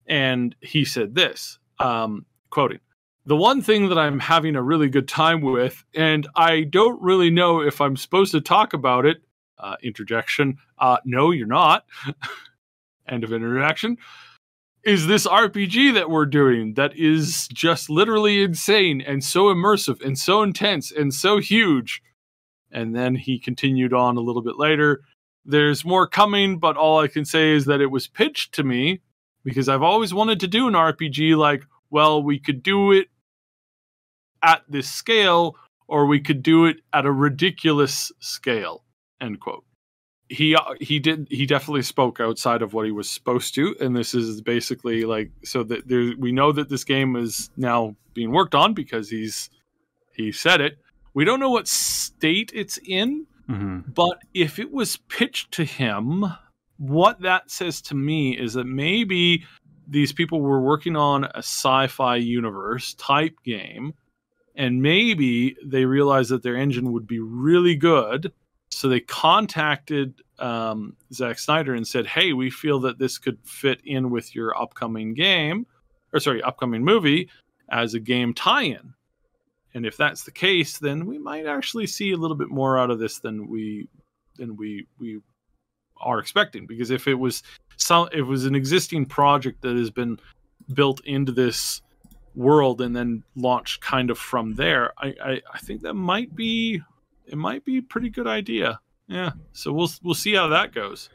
[0.06, 2.80] and he said this, um, quoting.
[3.26, 7.28] The one thing that I'm having a really good time with, and I don't really
[7.28, 9.16] know if I'm supposed to talk about it,
[9.58, 10.58] uh, interjection.
[10.78, 11.84] Uh, no, you're not.
[13.08, 13.96] End of interaction.
[14.84, 20.16] Is this RPG that we're doing that is just literally insane and so immersive and
[20.16, 22.02] so intense and so huge?
[22.70, 25.00] And then he continued on a little bit later.
[25.44, 29.00] There's more coming, but all I can say is that it was pitched to me
[29.42, 33.08] because I've always wanted to do an RPG like, well, we could do it
[34.42, 35.56] at this scale
[35.88, 38.82] or we could do it at a ridiculous scale
[39.20, 39.64] end quote.
[40.28, 43.94] He uh, he did he definitely spoke outside of what he was supposed to and
[43.94, 48.32] this is basically like so that there we know that this game is now being
[48.32, 49.50] worked on because he's
[50.12, 50.78] he said it.
[51.14, 56.24] We don't know what state it's in hmm but if it was pitched to him
[56.78, 59.44] what that says to me is that maybe
[59.86, 63.94] these people were working on a sci-fi universe type game
[64.56, 68.32] and maybe they realized that their engine would be really good
[68.76, 73.80] so they contacted um, Zack Snyder and said, "Hey, we feel that this could fit
[73.84, 75.66] in with your upcoming game,
[76.12, 77.30] or sorry, upcoming movie
[77.70, 78.92] as a game tie-in."
[79.72, 82.90] And if that's the case, then we might actually see a little bit more out
[82.90, 83.88] of this than we
[84.36, 85.20] than we we
[85.98, 86.66] are expecting.
[86.66, 87.42] Because if it was
[87.76, 90.18] some, if it was an existing project that has been
[90.74, 91.80] built into this
[92.36, 96.82] world and then launch kind of from there, I, I, I think that might be
[97.26, 98.78] it might be a pretty good idea.
[99.08, 99.32] Yeah.
[99.52, 101.08] So we'll we'll see how that goes.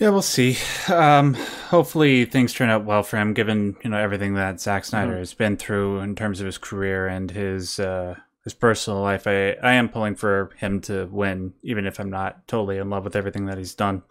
[0.00, 0.56] Yeah, we'll see.
[0.92, 1.34] Um,
[1.68, 5.18] hopefully things turn out well for him, given you know everything that Zack Snyder Mhm.
[5.18, 9.26] has been through in terms of his career and his uh, his personal life.
[9.26, 13.04] I I am pulling for him to win, even if I'm not totally in love
[13.04, 14.02] with everything that he's done.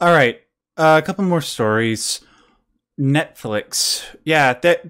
[0.00, 0.40] All right,
[0.78, 2.20] uh, a couple more stories.
[3.00, 4.84] Netflix, yeah, that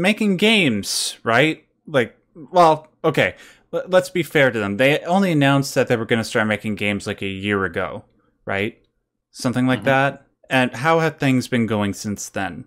[0.00, 1.64] making games, right?
[1.86, 3.34] Like, well, okay.
[3.72, 4.76] let- Let's be fair to them.
[4.78, 8.04] They only announced that they were going to start making games like a year ago,
[8.46, 8.78] right?
[9.30, 9.84] Something like Mhm.
[9.84, 10.26] that.
[10.50, 12.64] And how have things been going since then?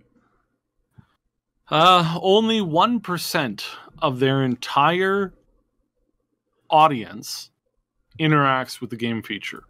[1.70, 3.66] Uh, only one percent
[4.00, 5.34] of their entire
[6.70, 7.50] audience
[8.20, 9.64] interacts with the game feature.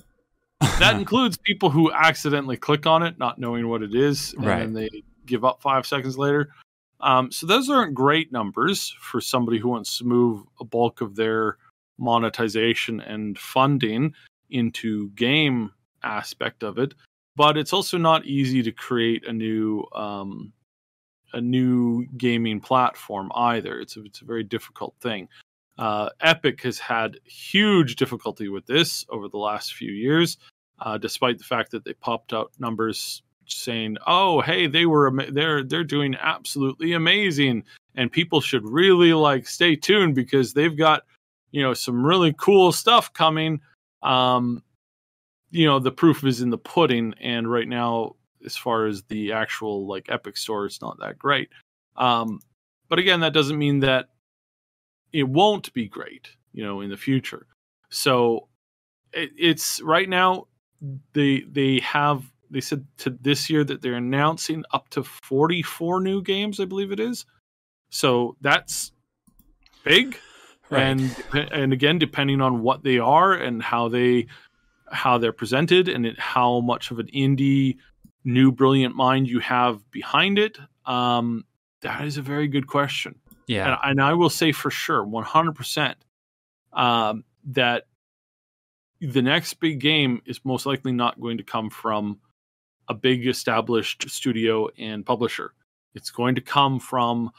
[0.80, 4.60] That includes people who accidentally click on it, not knowing what it is, and Right.
[4.60, 4.90] then they
[5.26, 6.50] give up five seconds later.
[7.02, 11.16] Um, so those aren't great numbers for somebody who wants to move a bulk of
[11.16, 11.58] their
[11.98, 14.14] monetization and funding
[14.50, 15.72] into game
[16.04, 16.94] aspect of it,
[17.36, 20.54] but it's also not easy to create a new um,
[21.34, 23.80] a new gaming platform either.
[23.80, 25.30] It's a, it's a very difficult thing.
[25.78, 30.38] Uh, Epic has had huge difficulty with this over the last few years,
[30.80, 33.24] uh, despite the fact that they popped out numbers
[33.58, 37.64] saying, "Oh, hey, they were they're they're doing absolutely amazing,
[37.96, 41.04] and people should really like stay tuned because they've got
[41.52, 43.62] you know some really cool stuff coming."
[44.04, 44.64] Um,
[45.52, 49.34] you know, the proof is in the pudding, and right now, as far as the
[49.34, 51.50] actual like Epic Store, it's not that great.
[51.98, 52.40] Um,
[52.90, 54.10] but again, that doesn't mean that
[55.14, 57.48] it won't be great, you know, in the future.
[57.90, 58.48] So
[59.14, 60.48] it, it's right now
[61.14, 66.22] they they have they said to this year that they're announcing up to 44 new
[66.22, 67.26] games, I believe it is.
[67.90, 68.92] So that's
[69.84, 70.18] big.
[70.70, 70.84] Right.
[70.84, 71.16] And
[71.52, 74.28] and again, depending on what they are and how they
[74.90, 77.78] how they're presented and it, how much of an indie
[78.24, 81.46] new brilliant mind you have behind it, um,
[81.82, 83.16] that is a very good question.
[83.48, 85.98] Yeah, and, and I will say for sure, 100 percent,
[86.72, 87.88] um, that
[89.02, 92.20] the next big game is most likely not going to come from
[92.88, 95.54] a big established studio and publisher.
[95.94, 97.32] It's going to come from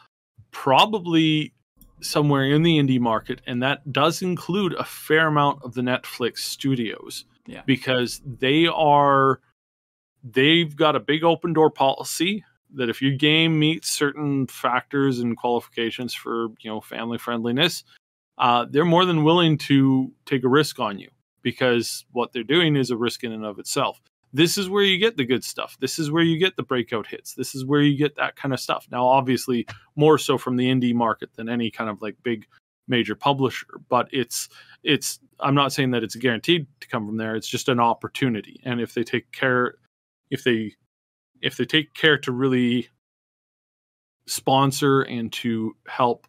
[0.51, 1.55] probably
[2.01, 6.39] somewhere in the indie market, and that does include a fair amount of the Netflix
[6.39, 7.25] studios.
[7.47, 7.63] Yeah.
[7.67, 9.41] Because they are
[10.23, 15.37] they've got a big open door policy that if your game meets certain factors and
[15.37, 17.85] qualifications for, you know, family friendliness,
[18.39, 21.11] uh, they're more than willing to take a risk on you
[21.43, 24.01] because what they're doing is a risk in and of itself
[24.33, 25.77] this is where you get the good stuff.
[25.81, 27.35] This is where you get the breakout hits.
[27.35, 28.87] This is where you get that kind of stuff.
[28.91, 29.67] Now, obviously,
[29.97, 32.47] more so from the indie market than any kind of like big
[32.89, 34.49] major publisher, but it's
[34.83, 37.37] it's I'm not saying that it's guaranteed to come from there.
[37.37, 38.61] It's just an opportunity.
[38.65, 39.77] And if they take care
[40.31, 40.75] if they
[41.43, 42.89] if they take care to really
[44.27, 46.27] sponsor and to help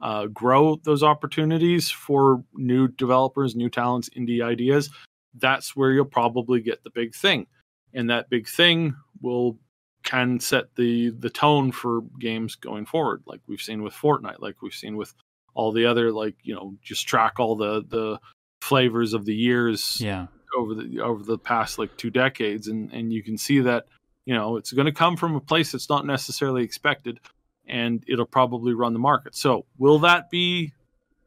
[0.00, 4.90] uh, grow those opportunities for new developers, new talents, indie ideas,
[5.38, 7.46] that's where you'll probably get the big thing.
[7.92, 9.58] And that big thing will
[10.02, 14.62] can set the the tone for games going forward, like we've seen with Fortnite, like
[14.62, 15.14] we've seen with
[15.54, 18.18] all the other like, you know, just track all the the
[18.64, 20.26] flavors of the years yeah.
[20.56, 23.84] over the over the past like two decades and and you can see that
[24.24, 27.20] you know it's going to come from a place that's not necessarily expected
[27.68, 30.72] and it'll probably run the market so will that be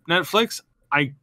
[0.09, 1.13] netflix i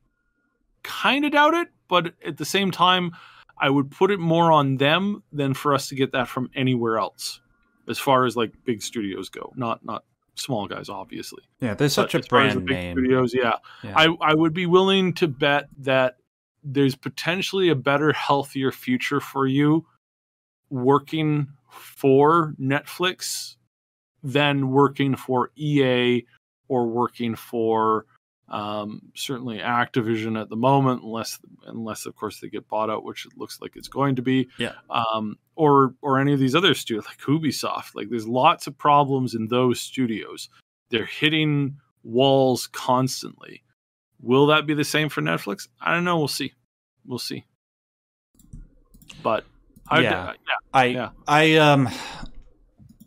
[0.85, 3.13] kind of doubt it but at the same time,
[3.59, 6.99] I would put it more on them than for us to get that from anywhere
[6.99, 7.41] else,
[7.89, 9.53] as far as like big studios go.
[9.57, 10.05] Not not
[10.35, 11.43] small guys, obviously.
[11.61, 12.95] Yeah, there's such but a brand name.
[12.97, 13.55] Studios, yeah.
[13.83, 13.95] yeah.
[13.97, 16.17] I I would be willing to bet that
[16.63, 19.87] there's potentially a better, healthier future for you
[20.71, 23.57] working for Netflix
[24.23, 26.25] than working for EA
[26.69, 28.07] or working for
[28.49, 33.27] um, certainly Activision at the moment, unless unless of course they get bought out, which
[33.27, 34.49] it looks like it's going to be.
[34.59, 34.73] Yeah.
[34.91, 37.95] Um, or or any of these other studios like Ubisoft.
[37.95, 40.49] Like there's lots of problems in those studios.
[40.91, 43.63] They're hitting walls constantly.
[44.21, 45.69] Will that be the same for Netflix?
[45.81, 46.19] I don't know.
[46.19, 46.53] We'll see.
[47.07, 47.45] We'll see.
[49.23, 49.45] But
[49.89, 51.11] I, yeah, yeah, I yeah.
[51.27, 51.89] I um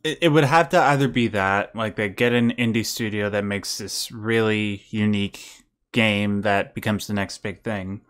[0.03, 3.43] it, it would have to either be that, like they get an indie studio that
[3.43, 8.01] makes this really unique game that becomes the next big thing,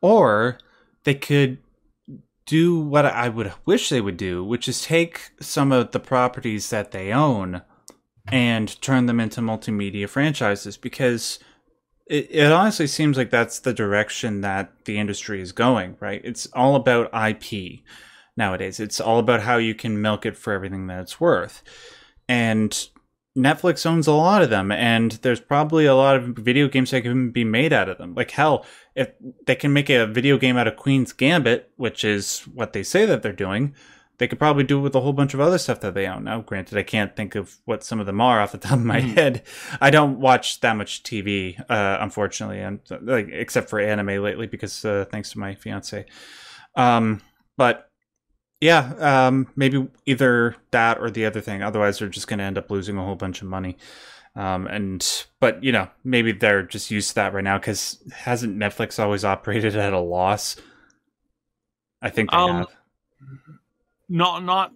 [0.00, 0.58] or
[1.04, 1.58] they could
[2.46, 6.70] do what I would wish they would do, which is take some of the properties
[6.70, 7.62] that they own
[8.28, 11.38] and turn them into multimedia franchises because
[12.06, 16.20] it, it honestly seems like that's the direction that the industry is going, right?
[16.24, 17.80] It's all about IP
[18.36, 18.80] nowadays.
[18.80, 21.62] It's all about how you can milk it for everything that it's worth.
[22.28, 22.88] And
[23.36, 27.02] Netflix owns a lot of them, and there's probably a lot of video games that
[27.02, 28.14] can be made out of them.
[28.14, 28.64] Like hell,
[28.94, 29.10] if
[29.46, 33.04] they can make a video game out of Queen's Gambit, which is what they say
[33.04, 33.74] that they're doing,
[34.18, 36.24] they could probably do it with a whole bunch of other stuff that they own.
[36.24, 38.84] Now, granted, I can't think of what some of them are off the top of
[38.84, 39.14] my mm.
[39.14, 39.42] head.
[39.82, 44.82] I don't watch that much TV, uh, unfortunately, and like except for anime lately, because
[44.84, 46.06] uh, thanks to my fiance.
[46.74, 47.20] Um,
[47.58, 47.85] but
[48.66, 51.62] yeah, um, maybe either that or the other thing.
[51.62, 53.76] Otherwise, they're just going to end up losing a whole bunch of money.
[54.34, 58.58] Um, and but you know, maybe they're just used to that right now because hasn't
[58.58, 60.56] Netflix always operated at a loss?
[62.02, 62.66] I think they um, have.
[64.08, 64.72] Not, not.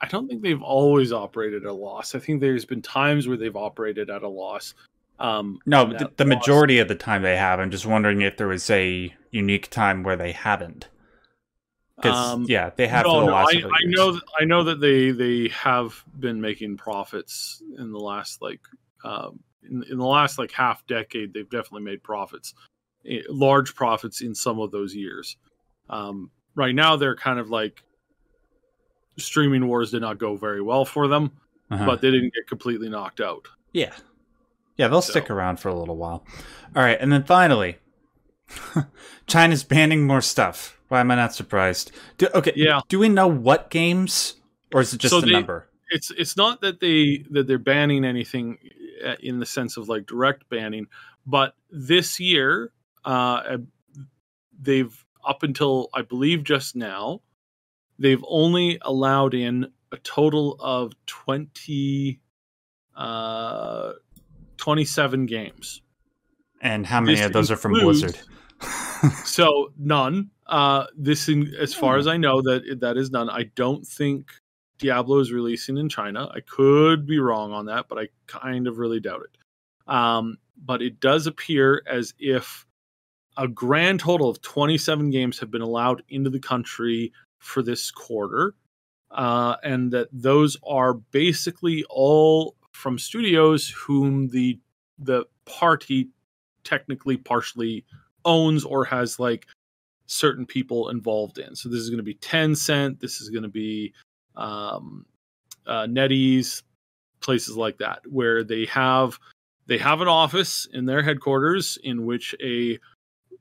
[0.00, 2.14] I don't think they've always operated at a loss.
[2.14, 4.72] I think there's been times where they've operated at a loss.
[5.18, 7.60] Um, no, the, the majority of the time they have.
[7.60, 10.88] I'm just wondering if there was a unique time where they haven't.
[11.96, 14.80] Because Um, yeah, they have no, the no, I, I know th- I know that
[14.80, 18.60] they they have been making profits in the last like
[19.02, 21.32] um, in, in the last like half decade.
[21.32, 22.52] They've definitely made profits,
[23.08, 25.38] eh, large profits in some of those years.
[25.88, 27.82] Um, right now, they're kind of like
[29.16, 31.30] streaming wars did not go very well for them,
[31.70, 31.86] Uh-huh.
[31.86, 33.48] but they didn't get completely knocked out.
[33.72, 33.94] Yeah.
[34.76, 36.26] Yeah, they'll So- stick around for a little while.
[36.74, 37.78] All right, and then finally,
[39.26, 40.78] China's banning more stuff.
[40.88, 41.90] Why am I not surprised?
[42.18, 42.80] Do, okay, Yeah.
[42.88, 44.34] Do we know what games,
[44.72, 45.68] or is it just So a they- number?
[45.90, 48.58] it's it's not that they that they're banning anything
[49.06, 50.86] uh, in the sense of like direct banning,
[51.26, 52.72] but this year,
[53.04, 53.58] uh,
[54.60, 57.20] they've up until I believe just now,
[57.98, 62.20] they've only allowed in a total of twenty,
[62.96, 63.92] uh,
[64.56, 65.82] twenty seven games.
[66.60, 68.18] And how many this of those are from Blizzard?
[69.24, 70.30] So none.
[70.46, 72.00] Uh, this, in, as far Hmm.
[72.00, 73.28] as I know, that that is none.
[73.28, 74.30] I don't think
[74.78, 76.28] Diablo is releasing in China.
[76.34, 79.92] I could be wrong on that, but I kind of really doubt it.
[79.92, 82.66] Um, but it does appear as if
[83.36, 88.54] a grand total of 27 games have been allowed into the country for this quarter,
[89.10, 94.58] uh, and that those are basically all from studios whom the
[94.98, 96.08] the party
[96.64, 97.84] technically partially
[98.26, 99.46] owns or has like
[100.06, 101.56] certain people involved in.
[101.56, 103.00] So this is going to be Tencent.
[103.00, 103.94] This is going to be
[104.36, 105.06] um,
[105.66, 106.62] uh, NetEase,
[107.20, 109.18] places like that, where they have
[109.66, 112.78] they have an office in their headquarters in which a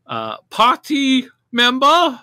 [0.08, 2.20] uh, party member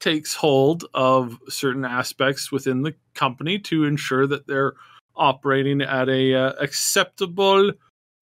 [0.00, 4.74] takes hold of certain aspects within the company to ensure that they're
[5.16, 7.72] operating at a uh, acceptable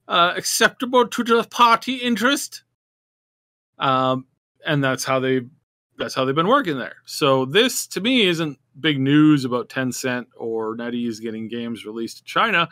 [0.09, 2.65] uh, acceptable to the party interest
[3.81, 4.27] um,
[4.65, 5.43] and that's how they
[5.99, 6.97] that's how they've been working there.
[7.05, 12.25] So this to me isn't big news about Tencent or NetEase getting games released to
[12.25, 12.69] China.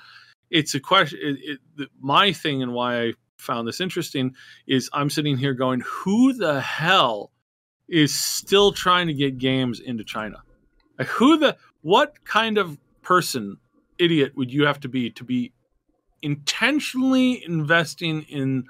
[0.50, 1.18] It's a question.
[1.22, 4.34] It, it, my thing and why I found this interesting
[4.66, 7.32] is I'm sitting here going, who the hell
[7.88, 10.42] is still trying to get games into China?
[10.98, 13.58] Like who the what kind of person
[13.98, 15.52] idiot would you have to be to be
[16.22, 18.64] intentionally investing in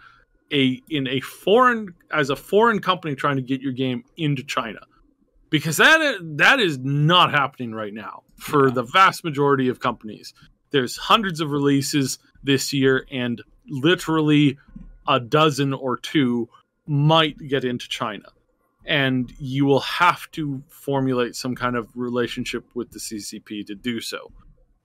[0.53, 4.81] a in a foreign as a foreign company trying to get your game into China
[5.51, 8.75] because that is, that is not happening right now for Yeah.
[8.75, 10.35] the vast majority of companies.
[10.71, 14.59] There's hundreds of releases this year and literally
[15.07, 16.49] a dozen or two
[16.87, 18.25] might get into China.
[18.85, 24.01] And you will have to formulate some kind of relationship with the CCP to do
[24.01, 24.31] so.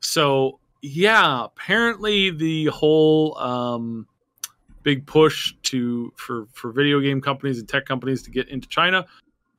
[0.01, 4.07] So, yeah, apparently the whole um,
[4.83, 9.05] big push to for for video game companies and tech companies to get into China.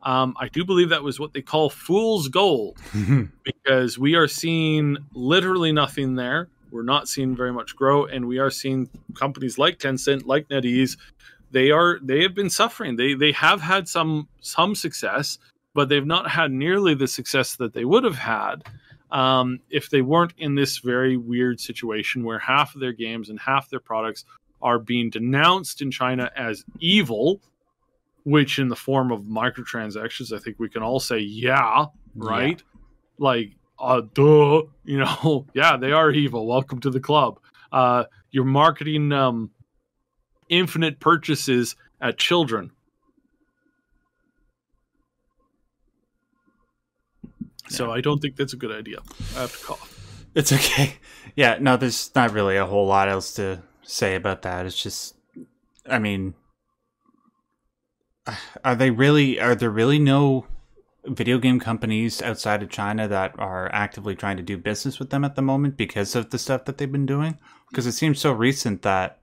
[0.03, 2.79] Um, I do believe that was what they call fool's gold
[3.43, 6.49] because we are seeing literally nothing there.
[6.71, 10.97] We're not seeing very much grow, and we are seeing companies like Tencent, like NetEase,
[11.55, 12.97] they are they have been suffering.
[12.97, 15.39] They they have had some some success,
[15.73, 18.65] but they've not had nearly the success that they would have had
[19.13, 23.39] um, if they weren't in this very weird situation where half of their games and
[23.39, 24.25] half their products
[24.65, 27.43] are being denounced in China as evil,
[28.25, 31.85] which in the form of microtransactions, I think we can all say, yeah,
[32.17, 32.63] right?
[33.19, 36.47] Like, uh, duh, you know, yeah, they are evil.
[36.47, 37.39] Welcome to the club.
[37.71, 39.51] Uh, you're marketing um,
[40.49, 42.71] infinite purchases at children.
[47.69, 49.01] So I don't think that's a good idea.
[49.37, 50.27] I have to cough.
[50.35, 50.95] It's okay.
[51.37, 54.67] Yeah, no, there's not really a whole lot else to say about that.
[54.67, 55.15] It's just,
[55.89, 56.35] I mean,
[58.65, 59.39] are they really?
[59.41, 60.47] Are there really no
[61.07, 65.25] video game companies outside of China that are actively trying to do business with them
[65.25, 67.39] at the moment because of the stuff that they've been doing?
[67.71, 69.21] Because it seems so recent that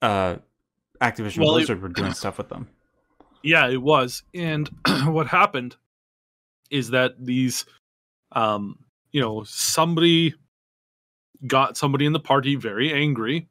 [0.00, 0.36] uh,
[1.00, 2.68] Activision Well, it- Blizzard were doing stuff with them.
[3.46, 4.22] Yeah, it was.
[4.32, 4.70] And
[5.04, 5.76] what happened
[6.70, 7.66] is that these,
[8.32, 8.78] um,
[9.12, 10.34] you know, somebody
[11.46, 13.48] got somebody in the party very angry.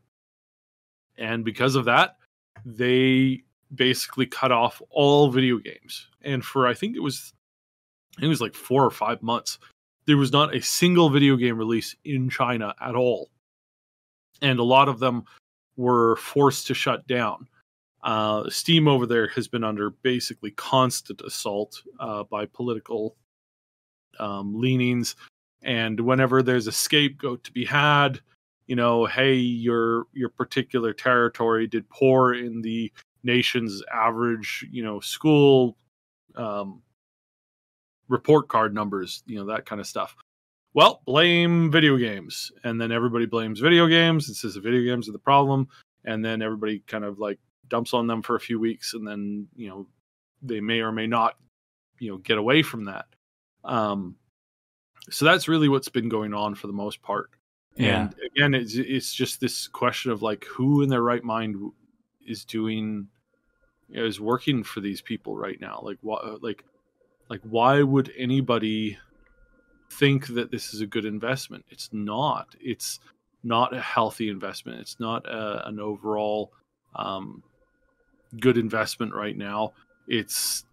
[1.17, 2.17] And because of that,
[2.65, 6.07] they basically cut off all video games.
[6.21, 7.33] And for, I think it was,
[8.17, 9.59] I think it was like four or five months,
[10.05, 13.29] there was not a single video game release in China at all.
[14.41, 15.23] And a lot of them
[15.77, 17.47] were forced to shut down.
[18.03, 23.15] Uh, Steam over there has been under basically constant assault uh, by political
[24.19, 25.15] um, leanings,
[25.63, 28.19] and whenever there's a scapegoat to be had,
[28.67, 32.91] you know, hey, your your particular territory did poor in the
[33.23, 35.77] nation's average, you know, school
[36.35, 36.81] um,
[38.07, 40.15] report card numbers, you know, that kind of stuff.
[40.73, 42.51] Well, blame video games.
[42.63, 45.67] And then everybody blames video games and says the video games are the problem.
[46.05, 48.93] And then everybody kind of like dumps on them for a few weeks.
[48.93, 49.87] And then, you know,
[50.41, 51.35] they may or may not,
[51.99, 53.05] you know, get away from that.
[53.63, 54.15] Um,
[55.09, 57.29] so that's really what's been going on for the most part.
[57.75, 58.01] Yeah.
[58.01, 61.57] And again, it's, it's just this question of like who in their right mind
[62.25, 63.07] is doing
[63.89, 65.79] is working for these people right now?
[65.83, 66.63] Like what like
[67.29, 68.97] like why would anybody
[69.91, 71.65] think that this is a good investment?
[71.69, 72.55] It's not.
[72.59, 72.99] It's
[73.43, 74.79] not a healthy investment.
[74.79, 76.51] It's not a, an overall
[76.95, 77.43] um,
[78.39, 79.73] good investment right now.
[80.07, 80.65] It's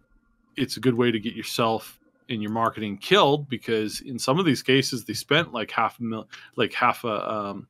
[0.57, 1.99] it's a good way to get yourself
[2.31, 6.03] and your marketing killed because in some of these cases they spent like half a
[6.03, 7.67] mil like half a um,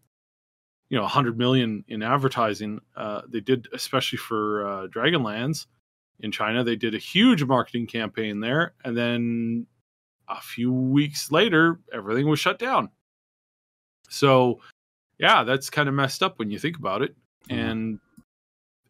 [0.89, 2.79] you know 100 million in advertising.
[2.95, 5.65] Uh, they did especially for uh, dragonlands
[6.19, 8.73] in china they did a huge marketing campaign there.
[8.85, 9.65] And then
[10.29, 12.89] a few weeks later everything was shut down.
[14.09, 14.61] So
[15.17, 17.15] yeah that's kind of messed up when you think about it.
[17.49, 17.57] Mhm.
[17.57, 17.99] and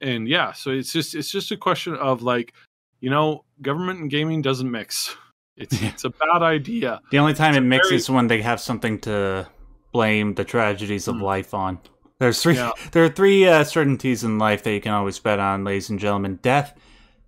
[0.01, 2.53] and yeah so it's just it's just a question of like
[2.99, 5.15] you know government and gaming doesn't mix
[5.61, 8.41] it's it's a bad idea The only time It's it mixes very- is when they
[8.41, 9.47] have something to
[9.91, 11.23] blame the tragedies of Hmm.
[11.23, 11.79] life on.
[12.19, 12.55] There's three.
[12.55, 12.71] Yeah.
[12.91, 15.99] There are three uh, certainties in life that you can always bet on, ladies and
[15.99, 16.77] gentlemen: death,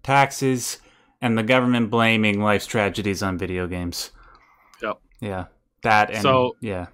[0.04, 0.80] taxes,
[1.22, 4.12] and the government blaming life's tragedies on video games.
[4.82, 5.00] Yep.
[5.20, 5.46] Yeah,
[5.82, 6.88] that and So- yeah,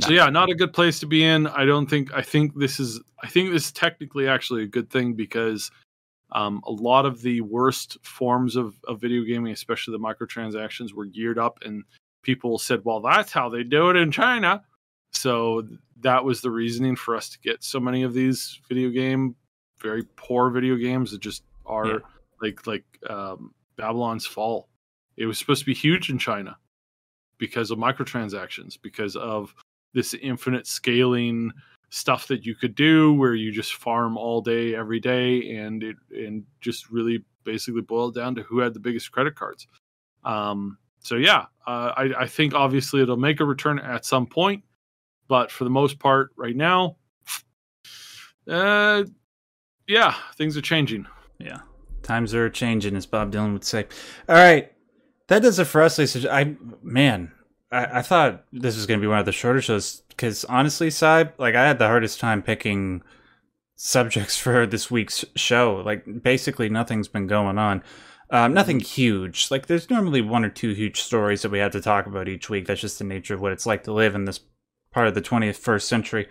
[0.00, 1.46] So yeah, not a good place to be in.
[1.46, 2.12] I don't think.
[2.14, 3.00] I think this is.
[3.22, 5.70] I think this is technically actually a good thing because
[6.34, 11.04] um, a lot of the worst forms of, of video gaming, especially the microtransactions, were
[11.06, 11.84] geared up, and
[12.22, 14.64] people said, "Well, that's how they do it in China."
[15.12, 15.66] So
[16.00, 19.36] that was the reasoning for us to get so many of these video game,
[19.80, 21.98] very poor video games that just are Yeah.
[22.40, 24.68] like like um, Babylon's Fall.
[25.16, 26.56] It was supposed to be huge in China
[27.38, 29.54] because of microtransactions, because of
[29.94, 31.52] this infinite scaling
[31.92, 35.96] stuff that you could do where you just farm all day every day and it
[36.10, 39.66] and just really basically boiled down to who had the biggest credit cards
[40.24, 44.64] um so yeah uh, I, I think obviously it'll make a return at some point
[45.28, 46.96] but for the most part right now
[48.48, 49.04] uh
[49.86, 51.06] yeah things are changing
[51.44, 51.60] yeah.
[52.02, 53.86] Times are changing, as Bob Dylan would say.
[54.28, 54.72] All right,
[55.28, 56.26] that does it for us, ladies.
[56.26, 57.30] I man,
[57.72, 60.88] I, I thought this was going to be one of the shorter shows because honestly,
[60.88, 63.02] Syb, like I had the hardest time picking
[63.74, 65.82] subjects for this week's show.
[65.84, 67.82] Like basically, nothing's been going on.
[68.30, 69.50] Um, nothing huge.
[69.50, 72.48] Like there's normally one or two huge stories that we have to talk about each
[72.48, 72.66] week.
[72.66, 74.40] That's just the nature of what it's like to live in this
[74.90, 76.28] part of the 21st century.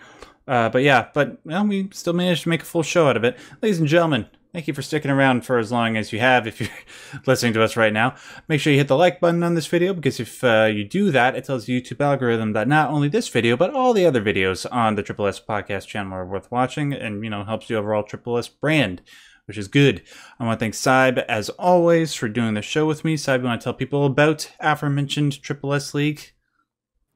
[0.47, 3.23] Uh, but yeah, but well, we still managed to make a full show out of
[3.23, 3.37] it.
[3.61, 6.59] Ladies and gentlemen, thank you for sticking around for as long as you have if
[6.59, 6.69] you're
[7.25, 8.15] listening to us right now.
[8.47, 11.11] Make sure you hit the like button on this video because if uh, you do
[11.11, 14.21] that, it tells the YouTube algorithm that not only this video, but all the other
[14.21, 17.75] videos on the Triple S podcast channel are worth watching and, you know, helps the
[17.75, 19.01] overall Triple S brand,
[19.45, 20.01] which is good.
[20.39, 23.15] I want to thank Syb, as always, for doing the show with me.
[23.15, 26.33] Syb, you want to tell people about aforementioned Triple S League?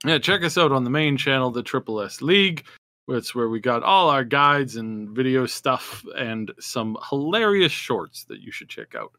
[0.05, 2.65] yeah check us out on the main channel the triple s league
[3.07, 8.41] it's where we got all our guides and video stuff and some hilarious shorts that
[8.41, 9.11] you should check out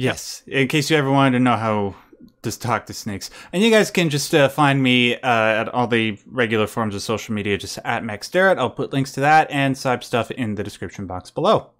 [0.00, 1.96] Yes, in case you ever wanted to know how
[2.42, 3.30] to talk to snakes.
[3.52, 7.02] And you guys can just uh, find me uh, at all the regular forms of
[7.02, 8.58] social media, just at Max Derrat.
[8.58, 11.70] I'll put links to that and Syb stuff in the description box below.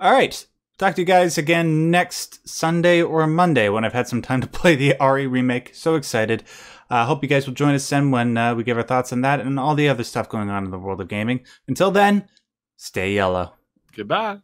[0.00, 0.44] All right,
[0.78, 4.46] talk to you guys again next Sunday or Monday when I've had some time to
[4.48, 5.72] play the RE remake.
[5.72, 6.42] So excited.
[6.90, 9.12] I uh, hope you guys will join us then when uh, we give our thoughts
[9.12, 11.46] on that and all the other stuff going on in the world of gaming.
[11.68, 12.28] Until then,
[12.76, 13.54] stay yellow.
[13.94, 14.40] goodbye